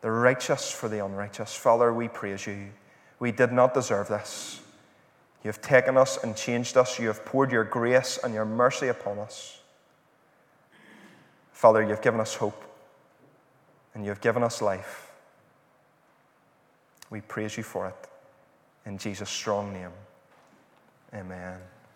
the 0.00 0.11
righteous 0.11 0.70
for 0.70 0.88
the 0.88 1.05
unrighteous. 1.05 1.55
Father, 1.55 1.92
we 1.92 2.09
praise 2.09 2.46
you. 2.46 2.70
We 3.18 3.31
did 3.31 3.52
not 3.52 3.74
deserve 3.74 4.09
this. 4.09 4.62
You 5.42 5.48
have 5.48 5.61
taken 5.61 5.96
us 5.96 6.22
and 6.22 6.37
changed 6.37 6.76
us. 6.76 6.98
You 6.98 7.09
have 7.09 7.24
poured 7.24 7.50
your 7.50 7.64
grace 7.64 8.18
and 8.22 8.33
your 8.33 8.44
mercy 8.44 8.88
upon 8.88 9.18
us. 9.18 9.61
Father, 11.52 11.83
you 11.83 11.88
have 11.88 12.02
given 12.02 12.20
us 12.20 12.35
hope 12.35 12.64
and 13.94 14.05
you 14.05 14.11
have 14.11 14.20
given 14.20 14.42
us 14.42 14.62
life. 14.62 15.11
We 17.11 17.20
praise 17.20 17.57
you 17.57 17.62
for 17.62 17.88
it. 17.88 18.09
In 18.87 18.98
Jesus' 18.98 19.31
strong 19.31 19.72
name, 19.72 19.92
amen. 21.14 21.59